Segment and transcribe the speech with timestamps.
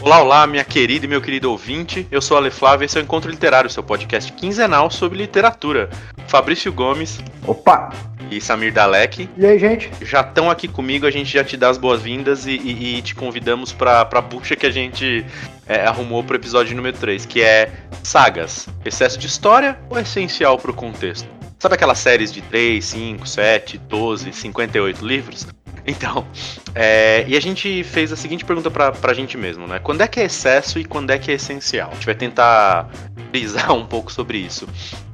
[0.00, 2.06] Olá, olá, minha querida e meu querido ouvinte.
[2.08, 5.90] Eu sou Ale Flávio e esse é o Encontro Literário, seu podcast quinzenal sobre literatura.
[6.28, 7.18] Fabrício Gomes.
[7.44, 7.90] Opa!
[8.30, 9.28] E Samir Dalek.
[9.36, 9.90] E aí, gente?
[10.02, 13.14] Já estão aqui comigo, a gente já te dá as boas-vindas e, e, e, te
[13.14, 15.26] convidamos pra, pra bucha que a gente
[15.66, 17.72] é, arrumou pro episódio número 3, que é
[18.02, 18.68] Sagas.
[18.84, 21.28] Excesso de história ou essencial pro contexto?
[21.58, 25.46] Sabe aquelas séries de 3, 5, 7, 12, 58 livros?
[25.88, 26.26] Então,
[26.74, 29.78] é, e a gente fez a seguinte pergunta pra, pra gente mesmo, né?
[29.78, 31.88] Quando é que é excesso e quando é que é essencial?
[31.90, 32.90] A gente vai tentar
[33.30, 34.68] brisar um pouco sobre isso.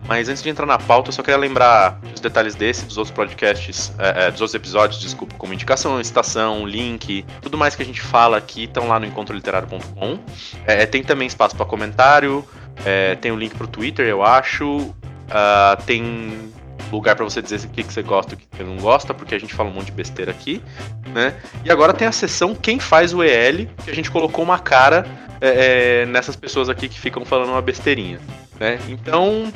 [0.06, 3.14] Mas antes de entrar na pauta, eu só queria lembrar os detalhes desse, dos outros
[3.14, 7.86] podcasts, é, é, dos outros episódios, desculpa, como indicação, citação, link, tudo mais que a
[7.86, 10.18] gente fala aqui estão lá no encontroliterário.com.
[10.66, 12.44] É, tem também espaço para comentário,
[12.84, 14.92] é, tem o um link pro Twitter, eu acho.
[15.24, 16.52] Uh, tem
[16.90, 19.12] lugar para você dizer o que, que você gosta e o que você não gosta,
[19.12, 20.62] porque a gente fala um monte de besteira aqui,
[21.08, 21.34] né?
[21.64, 25.06] E agora tem a sessão Quem Faz o EL, que a gente colocou uma cara
[25.40, 28.20] é, é, nessas pessoas aqui que ficam falando uma besteirinha,
[28.58, 28.78] né?
[28.88, 29.52] Então,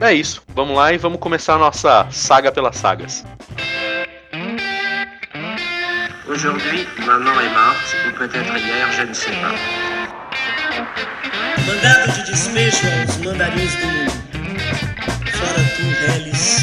[0.00, 0.42] é isso.
[0.54, 3.24] Vamos lá e vamos começar a nossa saga pelas sagas.
[6.30, 9.52] Aujourd'hui, maman est morte, ou peut-être hier, je ne sais pas.
[11.66, 14.12] Mandado de despejo aos mandarins do mundo.
[15.32, 16.59] Fora tu, Relis,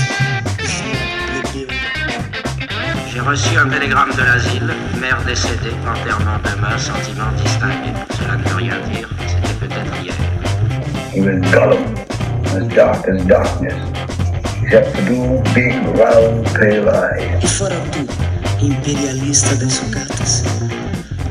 [3.27, 7.91] reçu un télégramme de l'asile, mère décédée, enterrement demain, sentiment distingué.
[8.17, 10.13] Cela ne veut rien dire, c'était peut-être hier.
[11.13, 11.83] He was Gollum,
[12.55, 13.73] as dark as darkness,
[14.63, 17.43] except for two big round pale eyes.
[17.43, 18.07] E fora tu,
[18.65, 20.43] imperialista das sucatas,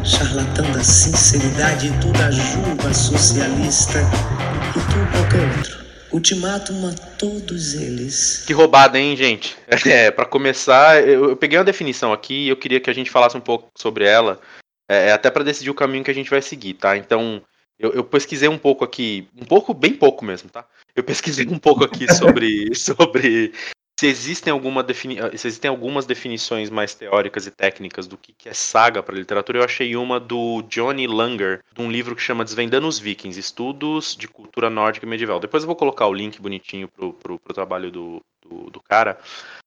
[0.05, 5.86] charlatão da sinceridade e toda a juba socialista, e tu qualquer outro.
[6.17, 8.43] Ultimátum a todos eles.
[8.47, 9.55] Que roubada, hein, gente?
[9.87, 13.11] É, para começar, eu, eu, peguei uma definição aqui e eu queria que a gente
[13.11, 14.41] falasse um pouco sobre ela,
[14.89, 16.97] é, até para decidir o caminho que a gente vai seguir, tá?
[16.97, 17.43] Então,
[17.79, 20.65] eu, eu, pesquisei um pouco aqui, um pouco, bem pouco mesmo, tá?
[20.95, 23.53] Eu pesquisei um pouco aqui sobre, sobre
[23.99, 28.49] se existem, alguma defini se existem algumas definições mais teóricas e técnicas do que, que
[28.49, 32.45] é saga para literatura, eu achei uma do Johnny Langer, de um livro que chama
[32.45, 35.41] Desvendando os Vikings, Estudos de Cultura Nórdica e Medieval.
[35.41, 39.19] Depois eu vou colocar o link bonitinho pro, pro, pro trabalho do, do, do cara.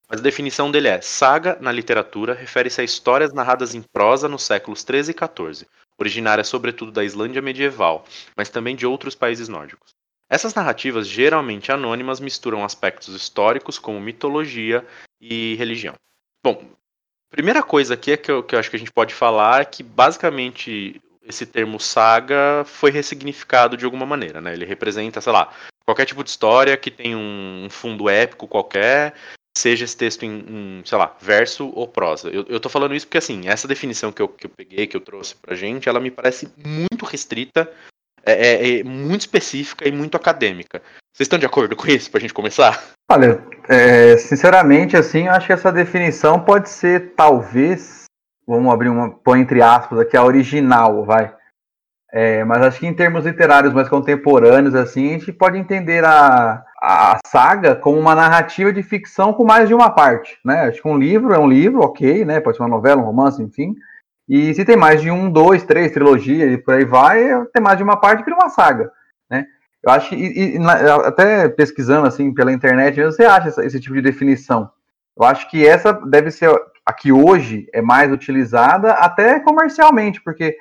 [0.08, 4.44] Mas a definição dele é: saga na literatura refere-se a histórias narradas em prosa nos
[4.44, 5.68] séculos 13 e 14,
[5.98, 8.06] originária sobretudo da Islândia medieval,
[8.38, 9.99] mas também de outros países nórdicos.
[10.30, 14.86] Essas narrativas, geralmente anônimas, misturam aspectos históricos, como mitologia
[15.20, 15.96] e religião.
[16.44, 16.64] Bom,
[17.32, 19.66] primeira coisa aqui é que eu, que eu acho que a gente pode falar é
[19.66, 24.54] que, basicamente, esse termo saga foi ressignificado de alguma maneira, né?
[24.54, 25.52] Ele representa, sei lá,
[25.84, 29.16] qualquer tipo de história que tem um, fundo épico qualquer,
[29.58, 32.30] seja esse texto em, em, sei lá, verso ou prosa.
[32.30, 34.96] Eu, eu tô falando isso porque, assim, essa definição que eu, que eu peguei, que
[34.96, 37.72] eu trouxe pra gente, ela me parece muito restrita
[38.26, 40.82] é, é, é, muito específica e muito acadêmica.
[41.14, 42.82] Vocês estão de acordo com isso, para a gente começar?
[43.12, 48.06] Olha, é, sinceramente, assim, eu acho que essa definição pode ser, talvez,
[48.48, 51.34] vamos abrir uma, põe entre aspas aqui, a original, vai.
[52.12, 56.64] É, mas acho que em termos literários mais contemporâneos, assim, a gente pode entender a,
[56.82, 60.62] a saga como uma narrativa de ficção com mais de uma parte, né?
[60.62, 62.40] Acho que um livro é um livro, ok, né?
[62.40, 63.76] Pode ser uma novela, um romance, enfim.
[64.30, 67.78] E se tem mais de um, dois, três, trilogia e por aí vai, tem mais
[67.78, 68.92] de uma parte que uma saga,
[69.30, 69.44] né?
[69.82, 70.60] Eu acho que, e, e,
[71.06, 74.70] até pesquisando assim pela internet, você acha essa, esse tipo de definição.
[75.18, 76.50] Eu acho que essa deve ser
[76.86, 80.56] a que hoje é mais utilizada até comercialmente, porque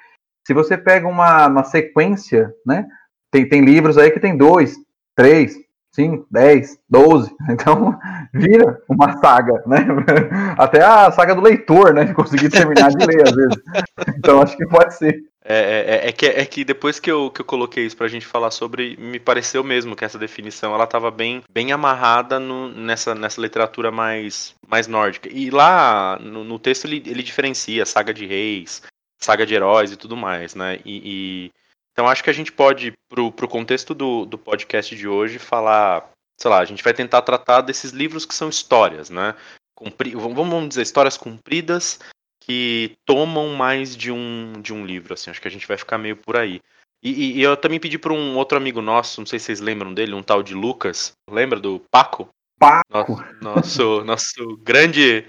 [0.47, 2.87] se você pega uma, uma sequência, né?
[3.31, 4.77] Tem, tem livros aí que tem dois,
[5.15, 5.57] três,
[5.99, 7.37] 5, 10, 12.
[7.51, 7.99] Então
[8.33, 9.79] vira uma saga, né?
[10.57, 12.15] Até a saga do leitor, né?
[12.15, 13.59] Conseguir terminar de ler, às vezes.
[14.17, 15.25] Então acho que pode ser.
[15.45, 18.07] É, é, é, é, que, é que depois que eu, que eu coloquei isso pra
[18.07, 22.69] gente falar sobre, me pareceu mesmo que essa definição ela tava bem, bem amarrada no,
[22.69, 25.29] nessa, nessa literatura mais, mais nórdica.
[25.33, 28.83] E lá no, no texto ele, ele diferencia saga de reis,
[29.19, 30.81] saga de heróis e tudo mais, né?
[30.85, 31.51] E, e
[31.99, 36.09] então acho que a gente pode, pro, pro contexto do, do podcast de hoje, falar,
[36.41, 39.35] sei lá, a gente vai tentar tratar desses livros que são histórias, né?
[39.75, 41.99] Compri, vamos dizer, histórias compridas
[42.41, 45.99] que tomam mais de um, de um livro, assim, acho que a gente vai ficar
[45.99, 46.61] meio por aí.
[47.03, 49.93] E, e eu também pedi para um outro amigo nosso, não sei se vocês lembram
[49.93, 52.29] dele, um tal de Lucas, lembra do Paco?
[52.61, 53.25] Paco!
[53.43, 55.27] Nosso, nosso, nosso grande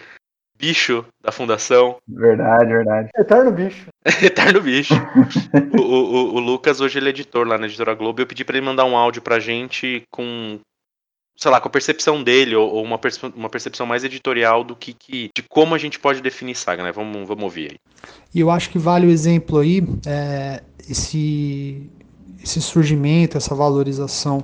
[0.60, 1.98] bicho da fundação.
[2.08, 3.10] Verdade, verdade.
[3.18, 3.88] Eterno bicho.
[4.22, 4.94] Eterno bicho.
[5.74, 8.22] o, o, o, Lucas, hoje ele é editor lá na Editora Globo.
[8.22, 10.60] Eu pedi para ele mandar um áudio pra gente com
[11.38, 14.76] sei lá, com a percepção dele, ou, ou uma, perce- uma percepção mais editorial do
[14.76, 16.92] que, que- de como a gente pode definir saga, né?
[16.92, 17.78] Vamos, vamos ouvir aí.
[18.36, 21.90] E eu acho que vale o exemplo aí, é, esse,
[22.44, 24.44] esse surgimento, essa valorização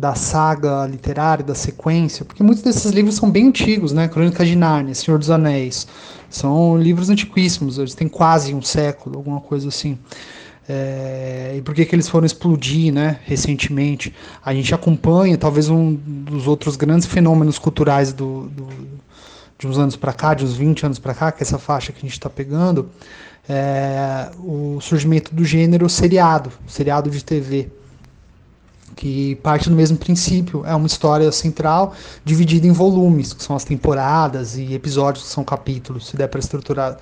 [0.00, 4.08] da saga literária, da sequência, porque muitos desses livros são bem antigos, né?
[4.08, 5.86] Crônica de Nárnia, Senhor dos Anéis,
[6.30, 9.98] são livros antiquíssimos, eles têm quase um século, alguma coisa assim.
[10.66, 14.14] É, e por que, que eles foram explodir, né, recentemente?
[14.42, 18.68] A gente acompanha, talvez um dos outros grandes fenômenos culturais do, do
[19.58, 21.92] de uns anos para cá, de uns 20 anos para cá, que é essa faixa
[21.92, 22.88] que a gente está pegando,
[23.46, 27.70] é o surgimento do gênero seriado, seriado de TV,
[29.00, 33.64] que parte do mesmo princípio, é uma história central dividida em volumes, que são as
[33.64, 36.98] temporadas, e episódios, que são capítulos, se der para estruturar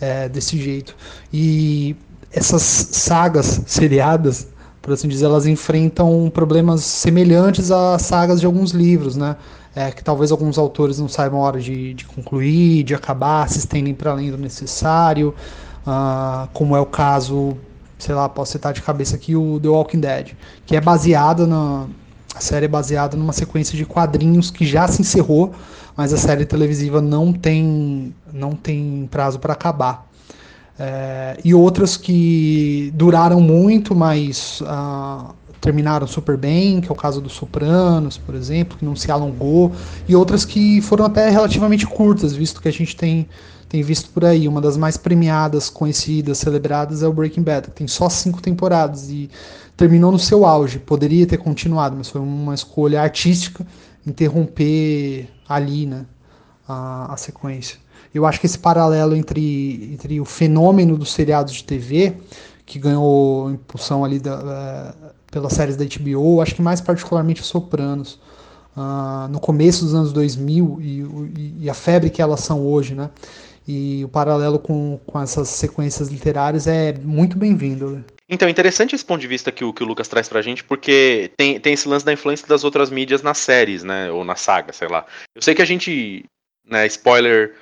[0.00, 0.94] é, desse jeito.
[1.32, 1.96] E
[2.32, 4.46] essas sagas seriadas,
[4.80, 9.34] por assim dizer, elas enfrentam problemas semelhantes às sagas de alguns livros, né?
[9.74, 13.58] É, que talvez alguns autores não saibam a hora de, de concluir, de acabar, se
[13.58, 15.34] estendem para além do necessário,
[15.84, 17.56] ah, como é o caso,
[18.00, 20.32] sei lá, posso citar de cabeça aqui o The Walking Dead,
[20.66, 21.86] que é baseada na.
[22.34, 25.52] A série é baseada numa sequência de quadrinhos que já se encerrou,
[25.96, 30.06] mas a série televisiva não tem, não tem prazo para acabar.
[30.78, 37.20] É, e outras que duraram muito, mas ah, terminaram super bem, que é o caso
[37.20, 39.72] dos Sopranos, por exemplo, que não se alongou,
[40.08, 43.28] e outras que foram até relativamente curtas, visto que a gente tem,
[43.70, 44.46] tem visto por aí.
[44.48, 49.08] Uma das mais premiadas, conhecidas, celebradas é o Breaking Bad, que tem só cinco temporadas
[49.08, 49.30] e
[49.76, 50.78] terminou no seu auge.
[50.80, 53.64] Poderia ter continuado, mas foi uma escolha artística
[54.04, 56.04] interromper ali né,
[56.68, 57.78] a, a sequência.
[58.12, 62.16] Eu acho que esse paralelo entre, entre o fenômeno dos seriados de TV,
[62.66, 67.46] que ganhou impulsão ali da, uh, pelas séries da HBO, acho que mais particularmente os
[67.46, 68.18] Sopranos,
[68.76, 72.96] uh, no começo dos anos 2000 e, e, e, a febre que elas são hoje,
[72.96, 73.10] né?
[73.72, 77.90] E o paralelo com, com essas sequências literárias é muito bem-vindo.
[77.90, 78.04] Né?
[78.28, 81.30] Então, interessante esse ponto de vista que o, que o Lucas traz pra gente, porque
[81.36, 84.10] tem, tem esse lance da influência das outras mídias nas séries, né?
[84.10, 85.06] Ou na saga, sei lá.
[85.36, 86.24] Eu sei que a gente,
[86.66, 87.54] né, spoiler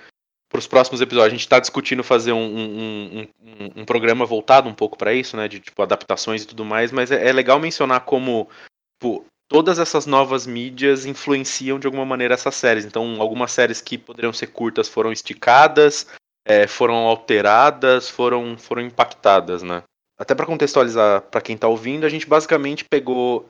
[0.48, 1.26] para os próximos episódios.
[1.26, 5.36] A gente está discutindo fazer um, um, um, um, programa voltado um pouco para isso,
[5.36, 5.46] né?
[5.46, 8.48] De tipo, adaptações e tudo mais, mas é, é legal mencionar como
[8.94, 12.84] tipo, todas essas novas mídias influenciam de alguma maneira essas séries.
[12.84, 16.06] Então, algumas séries que poderiam ser curtas foram esticadas,
[16.44, 19.82] é, foram alteradas, foram, foram impactadas, né?
[20.18, 23.46] Até para contextualizar para quem está ouvindo, a gente basicamente pegou,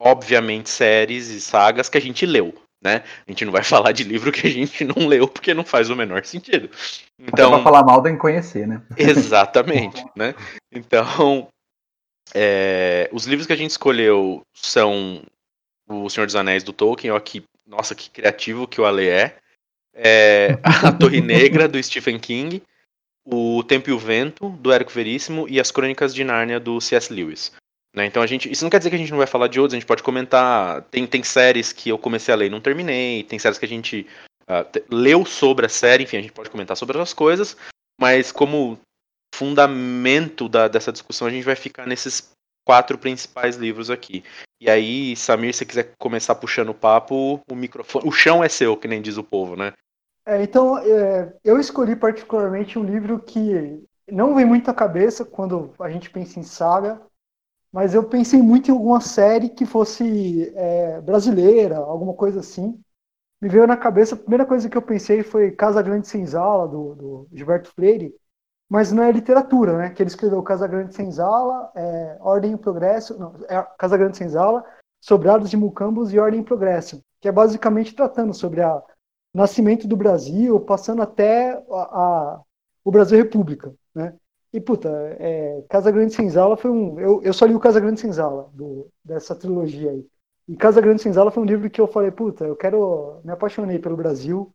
[0.00, 3.02] obviamente, séries e sagas que a gente leu né?
[3.26, 5.90] A gente não vai falar de livro que a gente não leu porque não faz
[5.90, 6.70] o menor sentido.
[7.18, 8.82] Então, para falar mal tem que conhecer, né?
[8.96, 10.34] Exatamente, né?
[10.72, 11.48] Então,
[12.34, 15.22] é, os livros que a gente escolheu são
[15.88, 19.36] O Senhor dos Anéis do Tolkien, ó, que, nossa, que criativo que o Ale é.
[19.94, 22.62] é a Torre Negra do Stephen King,
[23.24, 27.12] O Tempo e o Vento do Érico Veríssimo e As Crônicas de Nárnia do C.S.
[27.12, 27.52] Lewis.
[27.94, 28.06] Né?
[28.06, 28.50] Então a gente.
[28.50, 30.02] Isso não quer dizer que a gente não vai falar de outros, a gente pode
[30.02, 30.82] comentar.
[30.82, 33.68] Tem, tem séries que eu comecei a ler e não terminei, tem séries que a
[33.68, 34.06] gente
[34.42, 37.56] uh, leu sobre a série, enfim, a gente pode comentar sobre outras coisas,
[38.00, 38.78] mas como
[39.34, 42.32] fundamento da, dessa discussão a gente vai ficar nesses
[42.64, 44.22] quatro principais livros aqui.
[44.60, 48.06] E aí, Samir, se quiser começar puxando o papo, o microfone.
[48.06, 49.72] O chão é seu, que nem diz o povo, né?
[50.26, 55.72] É, então, é, eu escolhi particularmente um livro que não vem muito à cabeça quando
[55.80, 57.00] a gente pensa em saga,
[57.72, 62.78] mas eu pensei muito em alguma série que fosse é, brasileira, alguma coisa assim.
[63.40, 66.94] Me veio na cabeça, a primeira coisa que eu pensei foi Casa Grande Senzala, do,
[66.94, 68.14] do Gilberto Freire,
[68.70, 69.90] mas não é literatura, né?
[69.90, 74.64] Que ele escreveu Casa Grande Senzala, é, Ordem e Progresso, não, é Casa Grande Senzala,
[75.00, 78.82] Sobrados de Mucambos e Ordem e Progresso, que é basicamente tratando sobre o
[79.34, 82.40] nascimento do Brasil, passando até a, a,
[82.84, 84.14] o Brasil República, né?
[84.52, 86.98] E, puta, é, Casa Grande Senzala foi um.
[86.98, 90.06] Eu, eu só li o Casa Grande Senzala, do, dessa trilogia aí.
[90.48, 93.20] E Casa Grande Senzala foi um livro que eu falei, puta, eu quero.
[93.24, 94.52] Me apaixonei pelo Brasil,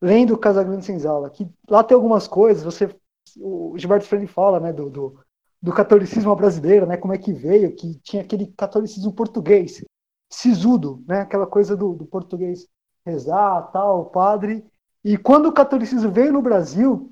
[0.00, 1.28] lendo Casa Grande Senzala.
[1.28, 2.94] Que lá tem algumas coisas, você.
[3.40, 5.20] O Gilberto Freire fala, né, do, do,
[5.60, 9.84] do catolicismo brasileiro, né, como é que veio, que tinha aquele catolicismo português,
[10.30, 12.66] sisudo, né, aquela coisa do, do português
[13.04, 14.64] rezar, tal, padre.
[15.04, 17.10] E quando o catolicismo veio no Brasil,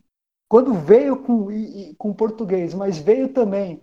[0.48, 3.82] quando veio com, e, com português, mas veio também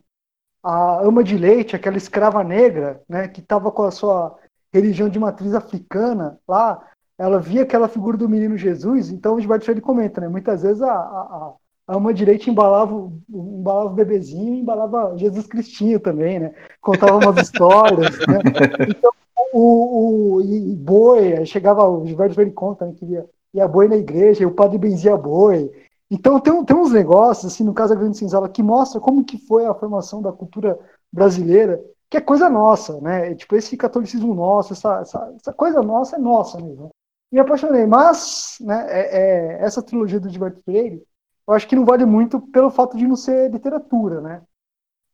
[0.61, 4.37] a ama de leite, aquela escrava negra, né, que estava com a sua
[4.71, 9.65] religião de matriz africana lá, ela via aquela figura do menino Jesus, então o Gilberto
[9.65, 11.53] Freire comenta, né, muitas vezes a, a,
[11.87, 17.17] a ama de leite embalava, embalava o bebezinho e embalava Jesus Cristinho também, né, contava
[17.17, 18.39] umas histórias, né,
[18.89, 19.11] então
[19.53, 23.97] o, o e boi, chegava o Gilberto Freire conta, né, que ia, ia boi na
[23.97, 25.71] igreja, e o padre benzia boi.
[26.09, 29.37] Então tem, tem uns negócios, assim, no caso da Grande Senzala, que mostra como que
[29.37, 30.77] foi a formação da cultura
[31.11, 33.33] brasileira, que é coisa nossa, né?
[33.35, 36.89] Tipo, esse catolicismo nosso, essa, essa, essa coisa nossa é nossa mesmo.
[37.31, 41.03] Me apaixonei, mas né, é, é, essa trilogia do Gilberto Freire,
[41.47, 44.41] eu acho que não vale muito pelo fato de não ser literatura, né?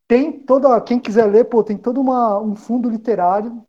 [0.06, 3.64] Tem toda, quem quiser ler, pô, tem todo uma, um fundo literário.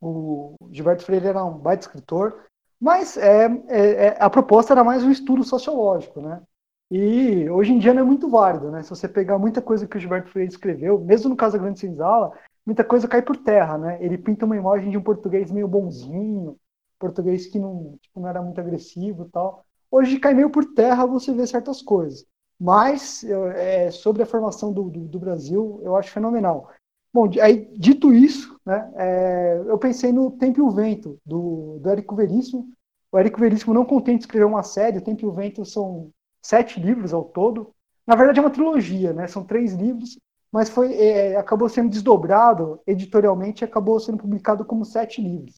[0.00, 2.44] O Gilberto Freire era um baita escritor,
[2.80, 6.42] mas é, é, é, a proposta era mais um estudo sociológico, né?
[6.90, 8.82] E hoje em dia não é muito válido, né?
[8.82, 11.80] Se você pegar muita coisa que o Gilberto Freire escreveu, mesmo no caso da Grande
[11.80, 12.32] Senzala,
[12.64, 13.98] muita coisa cai por terra, né?
[14.02, 16.56] Ele pinta uma imagem de um português meio bonzinho,
[16.98, 19.64] português que não, tipo, não era muito agressivo e tal.
[19.90, 22.26] Hoje cai meio por terra você vê certas coisas.
[22.60, 26.70] Mas, é, sobre a formação do, do, do, Brasil, eu acho fenomenal.
[27.12, 31.88] Bom, aí, dito isso, né, é, eu pensei no Tempo e o Vento, do, do
[31.88, 32.68] Érico Veríssimo.
[33.12, 36.10] O Érico Veríssimo não contente escrever uma série, o Tempo e o Vento são
[36.42, 37.70] sete livros ao todo.
[38.06, 39.26] Na verdade, é uma trilogia, né?
[39.26, 40.18] São três livros,
[40.50, 45.56] mas foi é, acabou sendo desdobrado editorialmente e acabou sendo publicado como sete livros.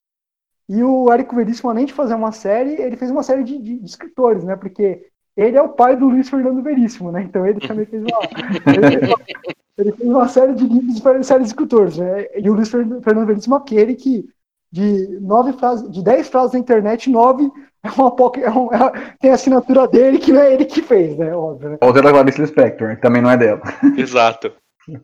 [0.70, 3.78] E o Érico Veríssimo, além de fazer uma série, ele fez uma série de, de,
[3.78, 4.54] de, escritores, né?
[4.54, 5.04] Porque
[5.36, 7.22] ele é o pai do Luiz Fernando Veríssimo, né?
[7.22, 8.20] Então ele também fez uma,
[8.72, 9.20] ele fez uma,
[9.76, 12.26] ele fez uma série de livros para série de escritores, né?
[12.36, 14.24] E o Luiz Fernando Veríssimo é aquele que
[14.70, 17.50] de nove frases, de dez frases na internet, nove
[17.82, 21.18] é uma é um, é, tem a assinatura dele que não é ele que fez,
[21.18, 21.34] né?
[21.34, 21.70] Óbvio.
[21.70, 21.78] Né?
[21.80, 23.62] Ou da Clarice Lispector, que também não é dela.
[23.98, 24.52] Exato.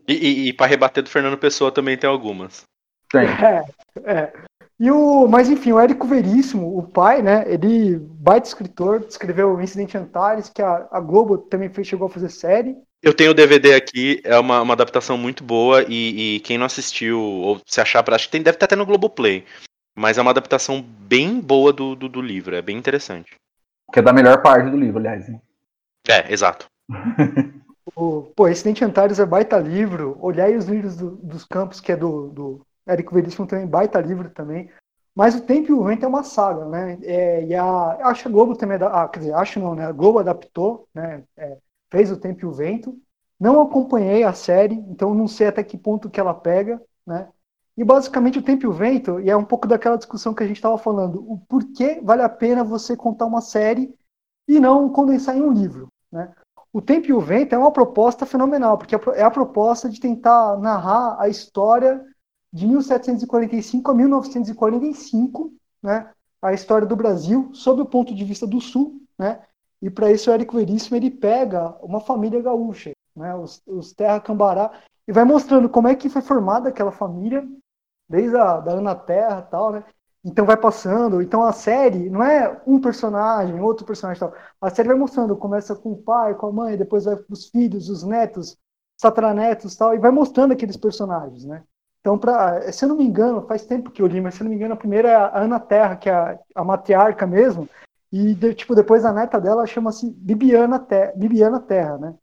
[0.06, 2.62] E, e, e para rebater do Fernando Pessoa também tem algumas.
[3.10, 3.26] Tem.
[3.26, 3.64] É,
[4.04, 4.32] é.
[4.78, 7.44] E o, mas enfim, o Érico Veríssimo, o pai, né?
[7.46, 12.10] Ele, baita escritor, escreveu o Incidente Antares, que a, a Globo também fez, chegou a
[12.10, 12.76] fazer série.
[13.02, 16.66] Eu tenho o DVD aqui, é uma, uma adaptação muito boa e, e, quem não
[16.66, 19.44] assistiu ou se achar, acho que tem, deve estar até no Globoplay.
[19.96, 23.34] Mas é uma adaptação bem boa do, do, do livro, é bem interessante.
[23.92, 25.26] Que é da melhor parte do livro, aliás.
[25.28, 25.40] Hein?
[26.06, 26.66] É, exato.
[27.94, 30.18] o, pô, Incidente Antares é baita livro.
[30.20, 34.30] Olhai os livros do, dos campos, que é do, do Érico Veríssimo também, baita livro
[34.30, 34.70] também.
[35.14, 36.98] Mas o Tempo e o Vento é uma saga, né?
[37.02, 39.86] É, e a, acho que a Globo também, ah, quer dizer, acho não, né?
[39.86, 41.24] A Globo adaptou, né?
[41.36, 41.56] É,
[41.90, 42.96] fez o Tempo e o Vento.
[43.40, 47.28] Não acompanhei a série, então não sei até que ponto que ela pega, né?
[47.76, 50.46] E basicamente o Tempo e o Vento, e é um pouco daquela discussão que a
[50.46, 53.94] gente estava falando, o porquê vale a pena você contar uma série
[54.48, 56.32] e não condensar em um livro, né?
[56.72, 60.58] O Tempo e o Vento é uma proposta fenomenal, porque é a proposta de tentar
[60.58, 62.04] narrar a história
[62.56, 66.10] de 1745 a 1945, né,
[66.40, 69.42] a história do Brasil sob o ponto de vista do Sul, né,
[69.82, 74.20] e para isso o Érico Veríssimo ele pega uma família gaúcha, né, os, os Terra
[74.20, 74.72] Cambará,
[75.06, 77.46] e vai mostrando como é que foi formada aquela família,
[78.08, 79.84] desde a da Ana Terra tal, né,
[80.24, 84.32] então vai passando, então a série não é um personagem, outro personagem tal,
[84.62, 87.50] a série vai mostrando, começa com o pai, com a mãe, depois vai para os
[87.50, 88.56] filhos, os netos,
[88.96, 91.62] satranetos tal, e vai mostrando aqueles personagens, né,
[92.06, 94.44] então, pra, se eu não me engano, faz tempo que eu li, mas se eu
[94.44, 97.68] não me engano, a primeira é a Ana Terra, que é a, a matriarca mesmo,
[98.12, 102.14] e de, tipo, depois a neta dela chama-se Bibiana, Terra, Bibiana Terra, né?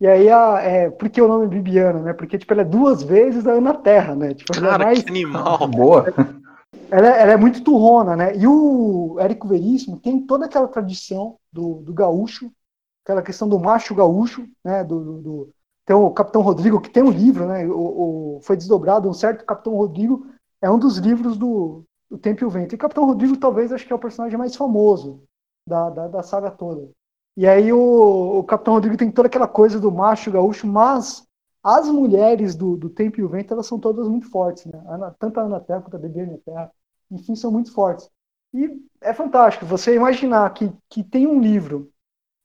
[0.00, 2.14] E aí, a, é, por que o nome Bibiana, né?
[2.14, 4.32] Porque, tipo, ela é duas vezes a Ana Terra, né?
[4.32, 5.02] Tipo, Cara, é mais...
[5.02, 5.58] que animal!
[5.68, 6.06] Boa!
[6.90, 8.34] Ela, ela, é muito turrona, né?
[8.34, 12.50] E o Érico Veríssimo tem toda aquela tradição do, do gaúcho,
[13.04, 14.82] aquela questão do macho gaúcho, né?
[14.82, 15.50] Do, do,
[15.88, 17.66] tem o Capitão Rodrigo, que tem um livro, né?
[17.66, 20.26] O, o, foi desdobrado, um certo Capitão Rodrigo
[20.60, 22.74] é um dos livros do, do Tempo e o Vento.
[22.74, 25.22] E o Capitão Rodrigo, talvez, acho que é o personagem mais famoso
[25.66, 26.90] da, da, da saga toda.
[27.34, 31.26] E aí o, o, Capitão Rodrigo tem toda aquela coisa do macho gaúcho, mas
[31.64, 34.82] as mulheres do, do Tempo e o Vento, elas são todas muito fortes, né?
[34.86, 36.70] Ana, tanto a Ana Terra quanto a Bebê Terra,
[37.10, 38.10] enfim, são muito fortes.
[38.52, 41.90] E é fantástico você imaginar que, que tem um livro,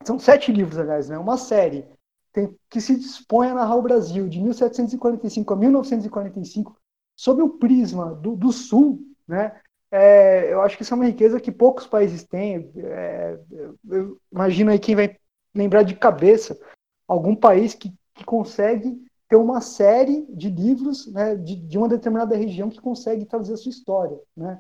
[0.06, 1.18] são sete livros, aliás, né?
[1.18, 1.86] Uma série
[2.34, 6.76] tem, que se dispõe a narrar o Brasil de 1745 a 1945
[7.16, 9.62] sob o prisma do, do Sul, né?
[9.92, 12.72] É, eu acho que isso é uma riqueza que poucos países têm.
[12.76, 13.40] É,
[13.88, 15.16] eu imagino aí quem vai
[15.54, 16.60] lembrar de cabeça
[17.08, 19.00] algum país que, que consegue
[19.30, 23.58] ter uma série de livros né, de, de, uma determinada região que consegue trazer a
[23.58, 24.20] sua história.
[24.36, 24.60] Né?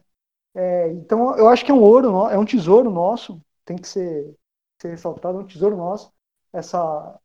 [0.53, 4.35] É, então, eu acho que é um ouro, é um tesouro nosso, tem que ser,
[4.79, 6.11] ser ressaltado, é um tesouro nosso,
[6.53, 7.19] essa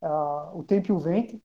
[0.54, 1.40] o Tempo e o Vento,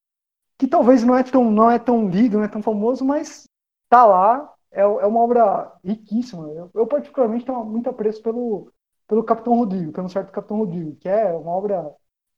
[0.57, 3.47] que talvez não é tão não é tão lido, não é tão famoso, mas
[3.89, 6.47] tá lá, é, é uma obra riquíssima.
[6.49, 8.71] Eu, eu particularmente tenho muito apreço pelo
[9.07, 11.93] pelo Capitão Rodrigo, pelo certo Capitão Rodrigo, que é uma obra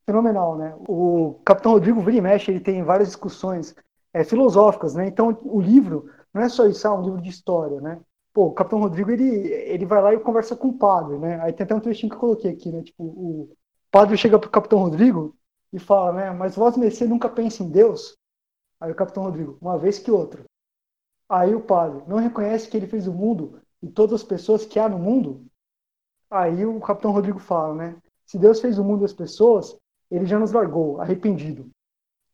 [0.06, 0.76] fenomenal, né?
[0.88, 3.76] O Capitão Rodrigo vira e mexe, ele tem várias discussões
[4.14, 5.08] é, filosóficas, né?
[5.08, 8.00] Então o livro não é só isso, é um livro de história, né?
[8.36, 11.40] pô, o Capitão Rodrigo, ele, ele vai lá e conversa com o padre, né?
[11.42, 12.84] Aí tem até um trechinho que eu coloquei aqui, né?
[12.84, 13.58] Tipo, o
[13.96, 15.34] padre chega pro Capitão Rodrigo
[15.72, 16.30] e fala, né?
[16.32, 18.18] Mas vós, Messias, nunca pensa em Deus?
[18.78, 20.44] Aí o Capitão Rodrigo, uma vez que outra.
[21.30, 24.78] Aí o padre, não reconhece que ele fez o mundo e todas as pessoas que
[24.78, 25.46] há no mundo?
[26.30, 27.96] Aí o Capitão Rodrigo fala, né?
[28.26, 29.78] Se Deus fez o mundo e as pessoas,
[30.12, 31.70] ele já nos largou, arrependido.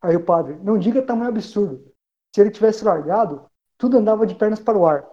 [0.00, 1.92] Aí o padre, não diga tamanho absurdo.
[2.34, 5.08] Se ele tivesse largado, tudo andava de pernas para o ar.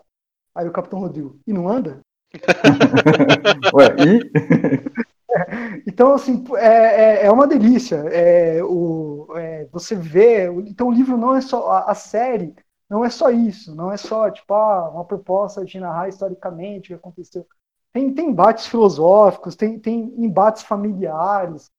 [0.56, 2.00] Aí o Capitão Rodrigo, e não anda?
[3.72, 5.00] Ué, e?
[5.88, 7.98] Então, assim, é, é, é uma delícia.
[8.12, 10.46] É, o, é, você vê.
[10.68, 11.70] Então, o livro não é só.
[11.72, 12.56] A, a, série
[12.90, 13.76] não é só isso.
[13.76, 17.46] Não é só, tipo, ah, uma proposta de narrar historicamente o que aconteceu.
[17.94, 21.72] Tem, tem embates filosóficos, tem, tem embates familiares,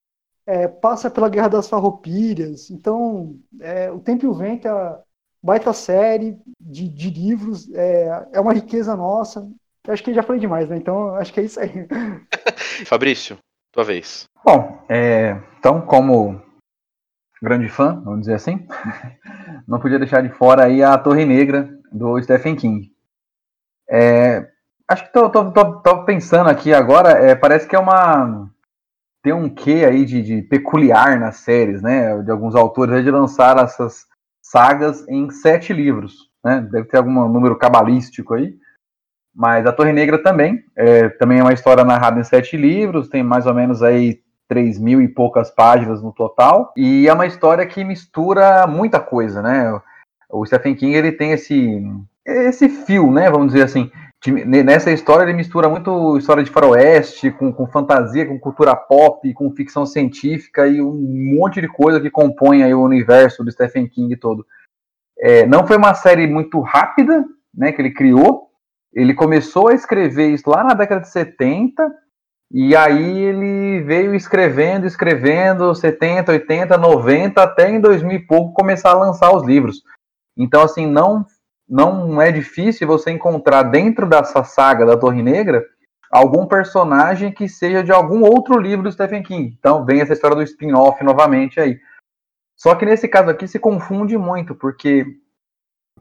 [0.45, 2.69] é, passa pela Guerra das Farroupilhas.
[2.71, 5.01] Então, é, O Tempo e o Vento é
[5.41, 9.49] baita série de, de livros, é, é uma riqueza nossa.
[9.87, 10.77] Eu acho que já falei demais, né?
[10.77, 11.87] Então, acho que é isso aí.
[12.85, 13.37] Fabrício,
[13.71, 14.25] tua vez.
[14.45, 16.41] Bom, é, então, como
[17.41, 18.67] grande fã, vamos dizer assim,
[19.67, 22.91] não podia deixar de fora aí a Torre Negra do Stephen King.
[23.89, 24.47] É,
[24.87, 28.49] acho que tô, tô, tô, tô, pensando aqui agora, é, parece que é uma
[29.23, 32.21] tem um quê aí de, de, peculiar nas séries, né?
[32.23, 34.07] De alguns autores de lançar essas
[34.41, 36.61] sagas em sete livros, né?
[36.71, 38.55] Deve ter algum número cabalístico aí.
[39.33, 43.23] Mas a Torre Negra também, é, também é uma história narrada em sete livros, tem
[43.23, 47.65] mais ou menos aí três mil e poucas páginas no total, e é uma história
[47.65, 49.79] que mistura muita coisa, né?
[50.29, 51.81] O Stephen King ele tem esse
[52.25, 53.31] esse fio, né?
[53.31, 53.89] Vamos dizer assim,
[54.45, 59.55] nessa história ele mistura muito história de faroeste com, com fantasia, com cultura pop, com
[59.55, 64.15] ficção científica e um monte de coisa que compõe aí o universo do Stephen King
[64.17, 64.45] todo.
[65.17, 68.50] É, não foi uma série muito rápida, né, que ele criou.
[68.93, 71.89] Ele começou a escrever isso lá na década de 70
[72.53, 78.91] e aí ele veio escrevendo, escrevendo 70, 80, 90 até em 2000 e pouco começar
[78.91, 79.81] a lançar os livros.
[80.37, 81.25] Então assim, não
[81.67, 85.65] não é difícil você encontrar dentro dessa saga da Torre Negra
[86.11, 89.55] algum personagem que seja de algum outro livro do Stephen King.
[89.57, 91.79] Então vem essa história do spin-off novamente aí.
[92.57, 95.05] Só que nesse caso aqui se confunde muito, porque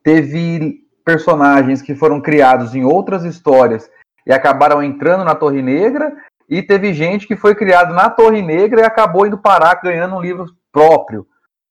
[0.03, 3.91] teve personagens que foram criados em outras histórias
[4.25, 6.13] e acabaram entrando na Torre Negra,
[6.49, 10.21] e teve gente que foi criado na Torre Negra e acabou indo parar ganhando um
[10.21, 11.27] livro próprio.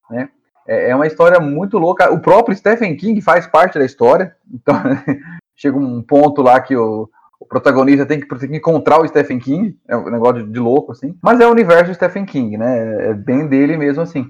[0.09, 0.29] Né?
[0.67, 2.11] É, é uma história muito louca.
[2.11, 4.35] O próprio Stephen King faz parte da história.
[4.53, 4.75] Então,
[5.55, 9.39] chega um ponto lá que o, o protagonista tem que, tem que, encontrar o Stephen
[9.39, 9.77] King.
[9.87, 11.17] É um negócio de, de, louco, assim.
[11.21, 13.09] Mas é o universo do Stephen King, né?
[13.09, 14.25] É bem dele mesmo, assim.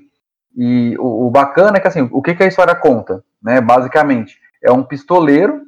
[0.56, 3.62] E o, o bacana é que, assim, o que, que a história conta, né?
[3.62, 5.62] Basicamente, é um pistoleiro,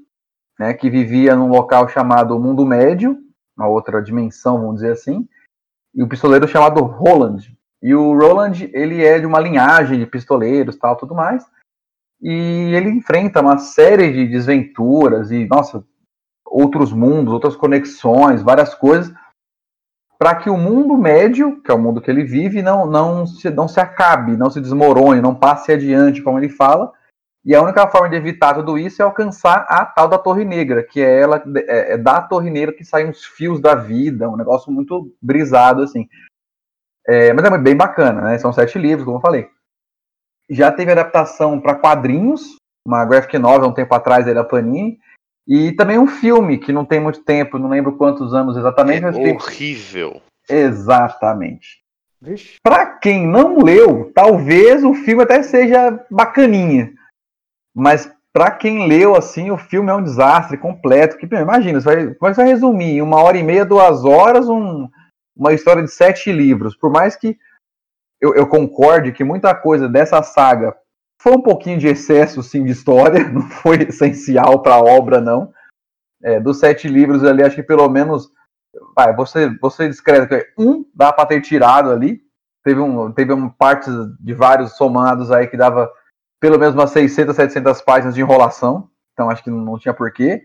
[0.59, 0.73] né?
[0.73, 3.17] Que vivia num local chamado Mundo Médio,
[3.57, 5.27] uma outra dimensão, vamos dizer assim.
[5.93, 10.77] E o pistoleiro chamado Roland, e o Roland, ele é de uma linhagem de pistoleiros,
[10.77, 11.43] tal, tudo mais.
[12.21, 12.29] E
[12.75, 15.83] ele enfrenta uma série de desventuras e, nossa,
[16.45, 19.11] outros mundos, outras conexões, várias coisas,
[20.19, 23.49] para que o mundo médio, que é o mundo que ele vive, não, não, se,
[23.49, 26.93] não se acabe, não se desmorone, não passe adiante, como ele fala.
[27.43, 30.83] E a única forma de evitar tudo isso é alcançar a tal da Torre Negra,
[30.83, 34.37] que é ela é, é da Torre Negra que saem os fios da vida, um
[34.37, 36.07] negócio muito brisado assim.
[37.07, 38.37] É, mas é bem bacana, né?
[38.37, 39.49] São sete livros, como eu falei.
[40.49, 44.99] Já teve adaptação para quadrinhos, uma graphic novel um tempo atrás da Panini,
[45.47, 49.03] e também um filme que não tem muito tempo, não lembro quantos anos exatamente.
[49.03, 50.21] É horrível.
[50.47, 50.59] Tem...
[50.59, 51.81] Exatamente.
[52.61, 56.93] Para quem não leu, talvez o filme até seja bacaninha,
[57.75, 61.17] mas para quem leu assim, o filme é um desastre completo.
[61.17, 63.65] Que imagina, você vai, como é que você vai resumir em uma hora e meia,
[63.65, 64.87] duas horas, um
[65.35, 66.75] uma história de sete livros.
[66.75, 67.37] Por mais que
[68.21, 70.75] eu, eu concorde que muita coisa dessa saga
[71.21, 75.51] foi um pouquinho de excesso, sim, de história, não foi essencial para a obra, não.
[76.23, 78.29] É, dos sete livros ali, acho que pelo menos,
[78.95, 82.21] vai, você, você discreto que um dá para ter tirado ali.
[82.63, 85.91] Teve, um, teve um partes de vários somados aí que dava
[86.41, 88.89] pelo menos umas 600, 700 páginas de enrolação.
[89.13, 90.43] Então acho que não tinha porquê.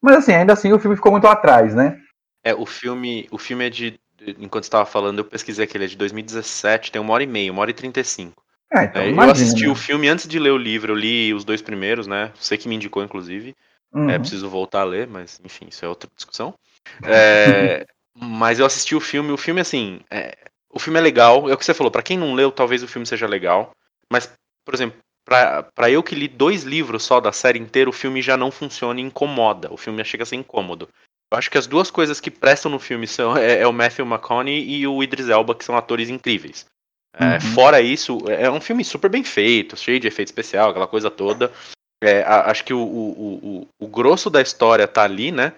[0.00, 1.98] Mas assim, ainda assim o filme ficou muito atrás, né?
[2.44, 3.98] É, o filme, o filme é de.
[4.38, 7.50] Enquanto estava falando, eu pesquisei que ele é de 2017, tem uma hora e meia,
[7.50, 8.42] uma hora e trinta e cinco.
[8.72, 9.72] É, então, é, eu assisti né?
[9.72, 12.32] o filme antes de ler o livro, eu li os dois primeiros, né?
[12.34, 13.54] Você que me indicou, inclusive.
[13.94, 14.10] É, uhum.
[14.10, 16.54] É, preciso voltar a ler, mas enfim, isso é outra discussão.
[17.04, 17.84] É,
[18.16, 20.36] mas eu assisti o filme, o filme, assim, é,
[20.70, 22.88] o filme é legal, é o que você falou, para quem não leu, talvez o
[22.88, 23.72] filme seja legal,
[24.10, 24.32] mas,
[24.64, 28.22] por exemplo, pra, pra eu que li dois livros só da série inteira, o filme
[28.22, 29.70] já não funciona e incomoda.
[29.70, 30.88] O filme chega a ser incômodo.
[31.30, 34.06] Eu acho que as duas coisas que prestam no filme são é, é o Matthew
[34.06, 36.64] McConaughey e o Idris Elba, que são atores incríveis.
[37.18, 37.40] É, Uhum.
[37.54, 41.52] fora isso, é um filme super bem feito, cheio de efeito especial, aquela coisa toda.
[42.02, 45.52] É, a- acho que o, o, o, o grosso da história tá ali, né?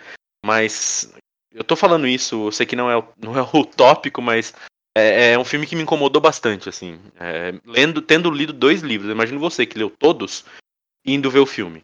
[0.45, 1.13] Mas
[1.53, 4.55] eu tô falando isso, eu sei que não é, não é o tópico, mas
[4.99, 6.99] é, é um filme que me incomodou bastante, assim.
[7.19, 10.45] É, lendo, tendo lido dois livros, imagino você que leu todos,
[11.05, 11.83] indo ver o filme.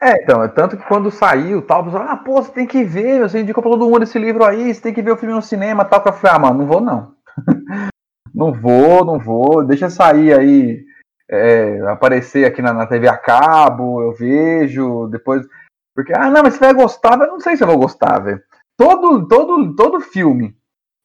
[0.00, 3.20] É, então, é tanto que quando saiu, tal, pessoal, ah, pô, você tem que ver,
[3.20, 5.40] você indicou pra todo mundo esse livro aí, você tem que ver o filme no
[5.40, 7.14] cinema, tal, que eu falei, ah, mano, não vou não.
[8.34, 10.84] não vou, não vou, deixa sair aí,
[11.30, 15.46] é, aparecer aqui na, na TV a cabo, eu vejo, depois,
[15.94, 18.42] porque, ah, não, mas você vai gostar, mas não sei se eu vou gostar, velho.
[18.76, 20.56] Todo, todo, todo filme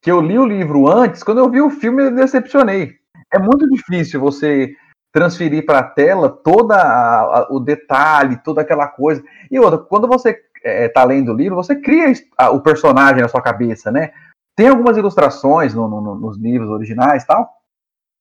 [0.04, 2.96] que eu li o livro antes, quando eu vi o filme, eu decepcionei.
[3.34, 4.76] É muito difícil você
[5.14, 9.24] transferir para a tela toda o detalhe, toda aquela coisa.
[9.50, 13.42] E outra, quando você está lendo o livro, você cria a- o personagem na sua
[13.42, 14.12] cabeça, né?
[14.58, 17.50] Tem algumas ilustrações no- no- no- nos livros originais tal,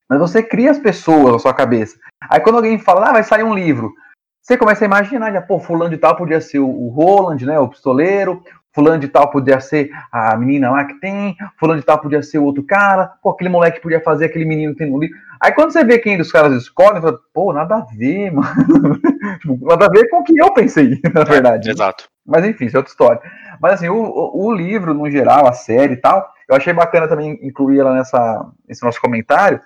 [0.09, 1.99] mas você cria as pessoas na sua cabeça.
[2.31, 3.93] Aí quando alguém fala, ah, vai sair um livro,
[4.41, 7.59] você começa a imaginar, já, pô, fulano de tal podia ser o, o Roland, né,
[7.59, 8.43] o pistoleiro,
[8.75, 12.39] fulano de tal podia ser a menina lá que tem, fulano de tal podia ser
[12.39, 15.17] o outro cara, pô, aquele moleque podia fazer aquele menino que tem no livro.
[15.41, 19.01] Aí quando você vê quem dos caras escolhem, você fala, pô, nada a ver, mano.
[19.41, 21.67] Tipo, nada a ver com o que eu pensei, na verdade.
[21.67, 21.75] né?
[21.75, 22.09] Exato.
[22.25, 23.21] Mas enfim, isso é outra história.
[23.61, 27.09] Mas assim, o, o, o livro, no geral, a série e tal, eu achei bacana
[27.09, 29.61] também incluir ela nessa, nesse nosso comentário,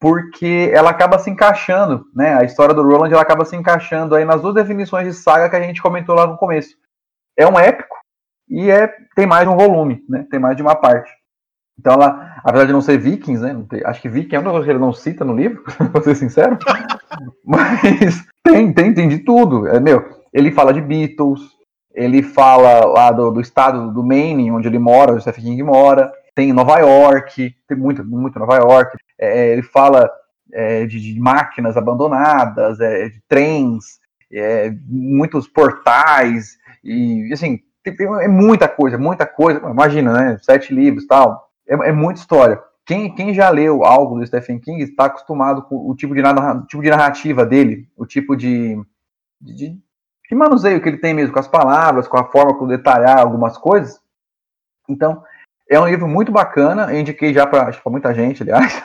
[0.00, 2.34] porque ela acaba se encaixando, né?
[2.34, 5.56] A história do Roland ela acaba se encaixando aí nas duas definições de saga que
[5.56, 6.76] a gente comentou lá no começo.
[7.36, 7.95] É um épico
[8.48, 10.26] e é, tem mais de um volume, né?
[10.30, 11.10] Tem mais de uma parte.
[11.78, 13.64] Então ela, apesar de não ser Vikings, né?
[13.68, 16.14] tem- acho que Viking é uma coisa que ele não cita no livro, pra ser
[16.14, 16.58] sincero.
[17.44, 19.66] Mas tem, tem, tem de tudo.
[19.68, 21.40] É, meu, ele fala de Beatles,
[21.94, 25.62] ele fala lá do, do estado do Maine, onde ele mora, onde o Stephen King
[25.62, 28.96] mora, tem Nova York, tem muito, muito Nova York.
[29.18, 30.10] É, ele fala
[30.52, 33.98] é, de, de máquinas abandonadas, é, de trens,
[34.32, 39.60] é, muitos portais, e assim, é muita coisa, muita coisa.
[39.68, 40.38] Imagina, né?
[40.42, 41.48] Sete livros tal.
[41.66, 42.60] É, é muita história.
[42.84, 46.64] Quem, quem já leu algo do Stephen King está acostumado com o tipo de, narra-
[46.68, 48.80] tipo de narrativa dele, o tipo de,
[49.40, 49.76] de,
[50.28, 53.58] de manuseio que ele tem mesmo com as palavras, com a forma como detalhar algumas
[53.58, 54.00] coisas.
[54.88, 55.20] Então,
[55.68, 58.80] é um livro muito bacana, eu indiquei já para muita gente, aliás.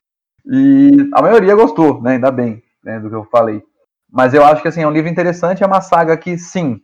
[0.46, 2.12] e a maioria gostou, né?
[2.12, 3.62] Ainda bem, né, do que eu falei.
[4.10, 6.80] Mas eu acho que assim, é um livro interessante, é uma saga que, sim,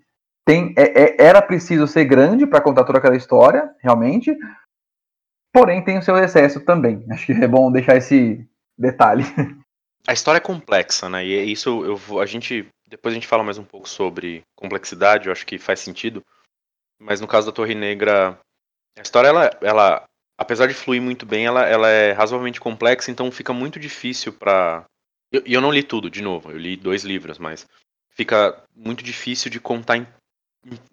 [0.49, 4.35] tem, é- é- era preciso ser grande para contar toda aquela história, realmente.
[5.53, 7.05] Porém, tem o seu excesso também.
[7.11, 9.25] Acho que é bom deixar esse detalhe.
[10.07, 11.23] A história é complexa, né?
[11.27, 14.43] E é isso eu vou, a gente depois a gente fala mais um pouco sobre
[14.57, 16.23] complexidade, eu acho que faz sentido.
[16.99, 18.39] Mas no caso da Torre Negra,
[18.99, 20.05] a história ela, ela
[20.39, 24.87] apesar de fluir muito bem, ela, ela é razoavelmente complexa, então fica muito difícil pra.
[25.31, 27.67] E eu, eu não li tudo, de novo, eu li dois livros, mas
[28.13, 30.07] fica muito difícil de contar em,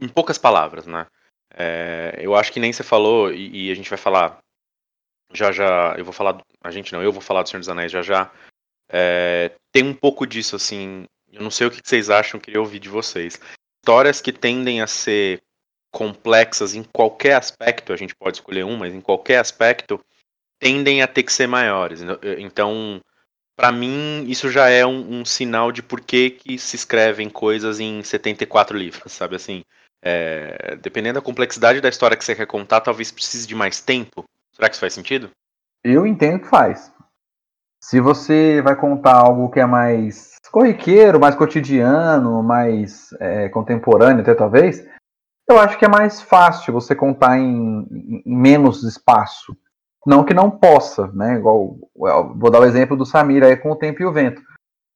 [0.02, 1.06] em- poucas palavras, né?
[1.54, 4.40] É, eu acho que nem você falou, e, e a gente vai falar
[5.34, 5.96] já já.
[5.98, 6.42] Eu vou falar.
[6.64, 8.32] A gente não, eu vou falar do Senhor dos Anéis já já.
[8.90, 11.06] É, tem um pouco disso, assim.
[11.32, 13.40] Eu não sei o que vocês acham, queria ouvir de vocês.
[13.84, 15.42] Histórias que tendem a ser
[15.92, 20.04] complexas em qualquer aspecto, a gente pode escolher um, mas em qualquer aspecto,
[20.60, 22.02] tendem a ter que ser maiores.
[22.38, 23.02] Então,
[23.56, 28.04] para mim, isso já é um, um sinal de por que, se escrevem coisas em
[28.04, 29.64] 74 livros, sabe assim?
[30.04, 34.24] É, dependendo da complexidade da história que você quer contar, talvez precise de mais tempo.
[34.52, 35.30] Será que isso faz sentido?
[35.84, 36.92] Eu entendo que faz.
[37.82, 44.34] Se você vai contar algo que é mais corriqueiro, mais cotidiano, mais é, contemporâneo, até
[44.34, 44.86] talvez,
[45.48, 49.56] eu acho que é mais fácil você contar em- em menos espaço.
[50.06, 51.36] Não que não possa, né?
[51.36, 54.42] Igual, vou dar o exemplo do Samir aí com o Tempo e o Vento.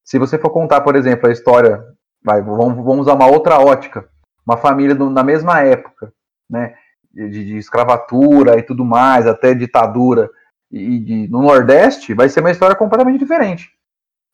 [0.05, 1.83] Se você for contar, por exemplo, a história,
[2.23, 4.07] vai, vamos, vamos usar uma outra ótica,
[4.45, 6.13] uma família do- na mesma época,
[6.49, 6.75] né?
[7.11, 10.29] De, de escravatura e tudo mais, até ditadura
[10.71, 13.71] e de- no Nordeste, vai ser uma história completamente diferente.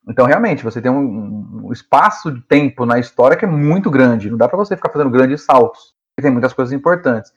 [0.07, 4.29] Então, realmente, você tem um, um espaço de tempo na história que é muito grande.
[4.29, 5.95] Não dá para você ficar fazendo grandes saltos.
[6.21, 7.33] Tem muitas coisas importantes.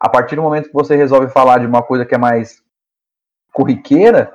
[0.00, 2.62] A partir do momento que você resolve falar de uma coisa que é mais
[3.52, 4.32] corriqueira,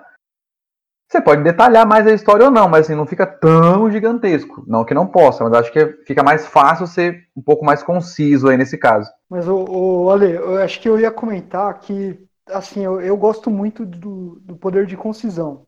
[1.08, 4.64] você pode detalhar mais a história ou não, mas assim, não fica tão gigantesco.
[4.68, 8.48] Não que não possa, mas acho que fica mais fácil ser um pouco mais conciso
[8.50, 9.10] aí nesse caso.
[9.30, 13.50] Mas, o, o Ale, eu acho que eu ia comentar que, assim, eu, eu gosto
[13.52, 15.66] muito do, do poder de concisão.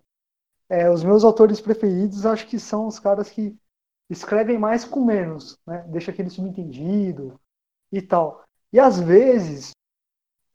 [0.69, 3.55] é, os meus autores preferidos acho que são os caras que
[4.09, 5.85] escrevem mais com menos, né?
[5.87, 7.39] Deixa aquele subentendido
[7.91, 8.43] e tal.
[8.71, 9.71] E às vezes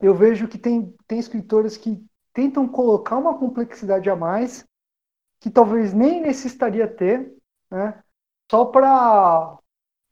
[0.01, 4.65] eu vejo que tem, tem escritores que tentam colocar uma complexidade a mais
[5.41, 7.35] que talvez nem necessitaria ter,
[7.71, 8.03] né?
[8.51, 9.59] Só para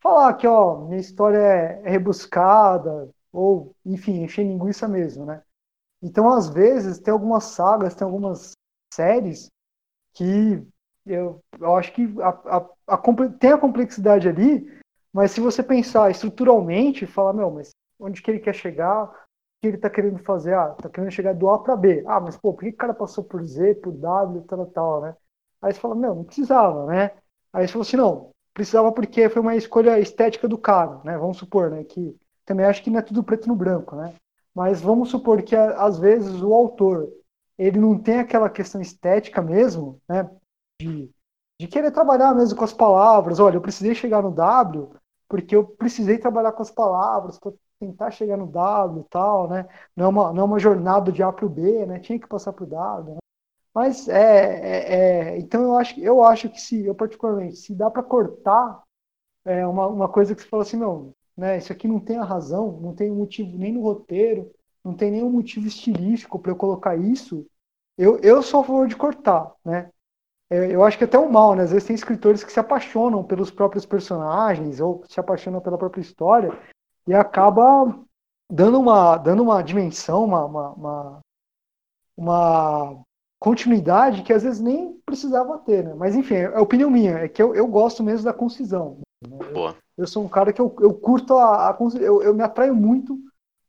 [0.00, 5.42] falar que, ó, minha história é, é rebuscada, ou, enfim, encher linguiça mesmo, né?
[6.02, 8.52] Então, às vezes, tem algumas sagas, tem algumas
[8.92, 9.48] séries
[10.14, 10.66] que
[11.06, 12.98] eu, eu acho que a, a, a,
[13.38, 14.66] tem a complexidade ali,
[15.12, 19.10] mas se você pensar estruturalmente, falar, meu, mas onde que ele quer chegar,
[19.60, 20.54] que ele está querendo fazer?
[20.54, 22.02] Ah, está querendo chegar do A para B.
[22.06, 25.16] Ah, mas pô, por que o cara passou por Z, por W, tal, tal, né?
[25.60, 27.12] Aí você fala, meu, não precisava, né?
[27.52, 31.18] Aí você falou assim, não, precisava porque foi uma escolha estética do cara, né?
[31.18, 31.84] Vamos supor, né?
[31.84, 34.14] Que também acho que não é tudo preto no branco, né?
[34.54, 37.08] Mas vamos supor que às vezes o autor
[37.58, 40.28] ele não tem aquela questão estética mesmo, né?
[40.80, 41.10] De,
[41.60, 43.38] de querer trabalhar mesmo com as palavras.
[43.38, 44.90] Olha, eu precisei chegar no W
[45.28, 47.38] porque eu precisei trabalhar com as palavras
[47.80, 49.66] tentar chegar no W e tal, né?
[49.96, 51.98] Não é uma, não é uma jornada de A para o B, né?
[51.98, 53.14] Tinha que passar para o W.
[53.14, 53.20] Né?
[53.74, 57.90] Mas é, é, é, então eu acho, eu acho que se eu particularmente se dá
[57.90, 58.82] para cortar
[59.44, 61.58] é uma, uma coisa que você fala assim, não, né?
[61.58, 64.52] Isso aqui não tem a razão, não tem motivo nem no roteiro,
[64.84, 67.46] não tem nenhum motivo estilístico para eu colocar isso.
[67.96, 69.90] Eu, eu sou a favor de cortar, né?
[70.50, 71.62] É, eu acho que até o mal, né?
[71.62, 76.02] Às vezes tem escritores que se apaixonam pelos próprios personagens ou se apaixonam pela própria
[76.02, 76.52] história
[77.06, 77.98] e acaba
[78.50, 81.20] dando uma, dando uma dimensão, uma, uma, uma,
[82.16, 83.04] uma
[83.38, 85.94] continuidade que às vezes nem precisava ter, né?
[85.94, 88.98] Mas enfim, é opinião minha, é que eu, eu gosto mesmo da concisão.
[89.26, 89.36] Né?
[89.52, 89.70] Boa.
[89.96, 92.74] Eu, eu, sou um cara que eu, eu curto a, a eu, eu me atraio
[92.74, 93.18] muito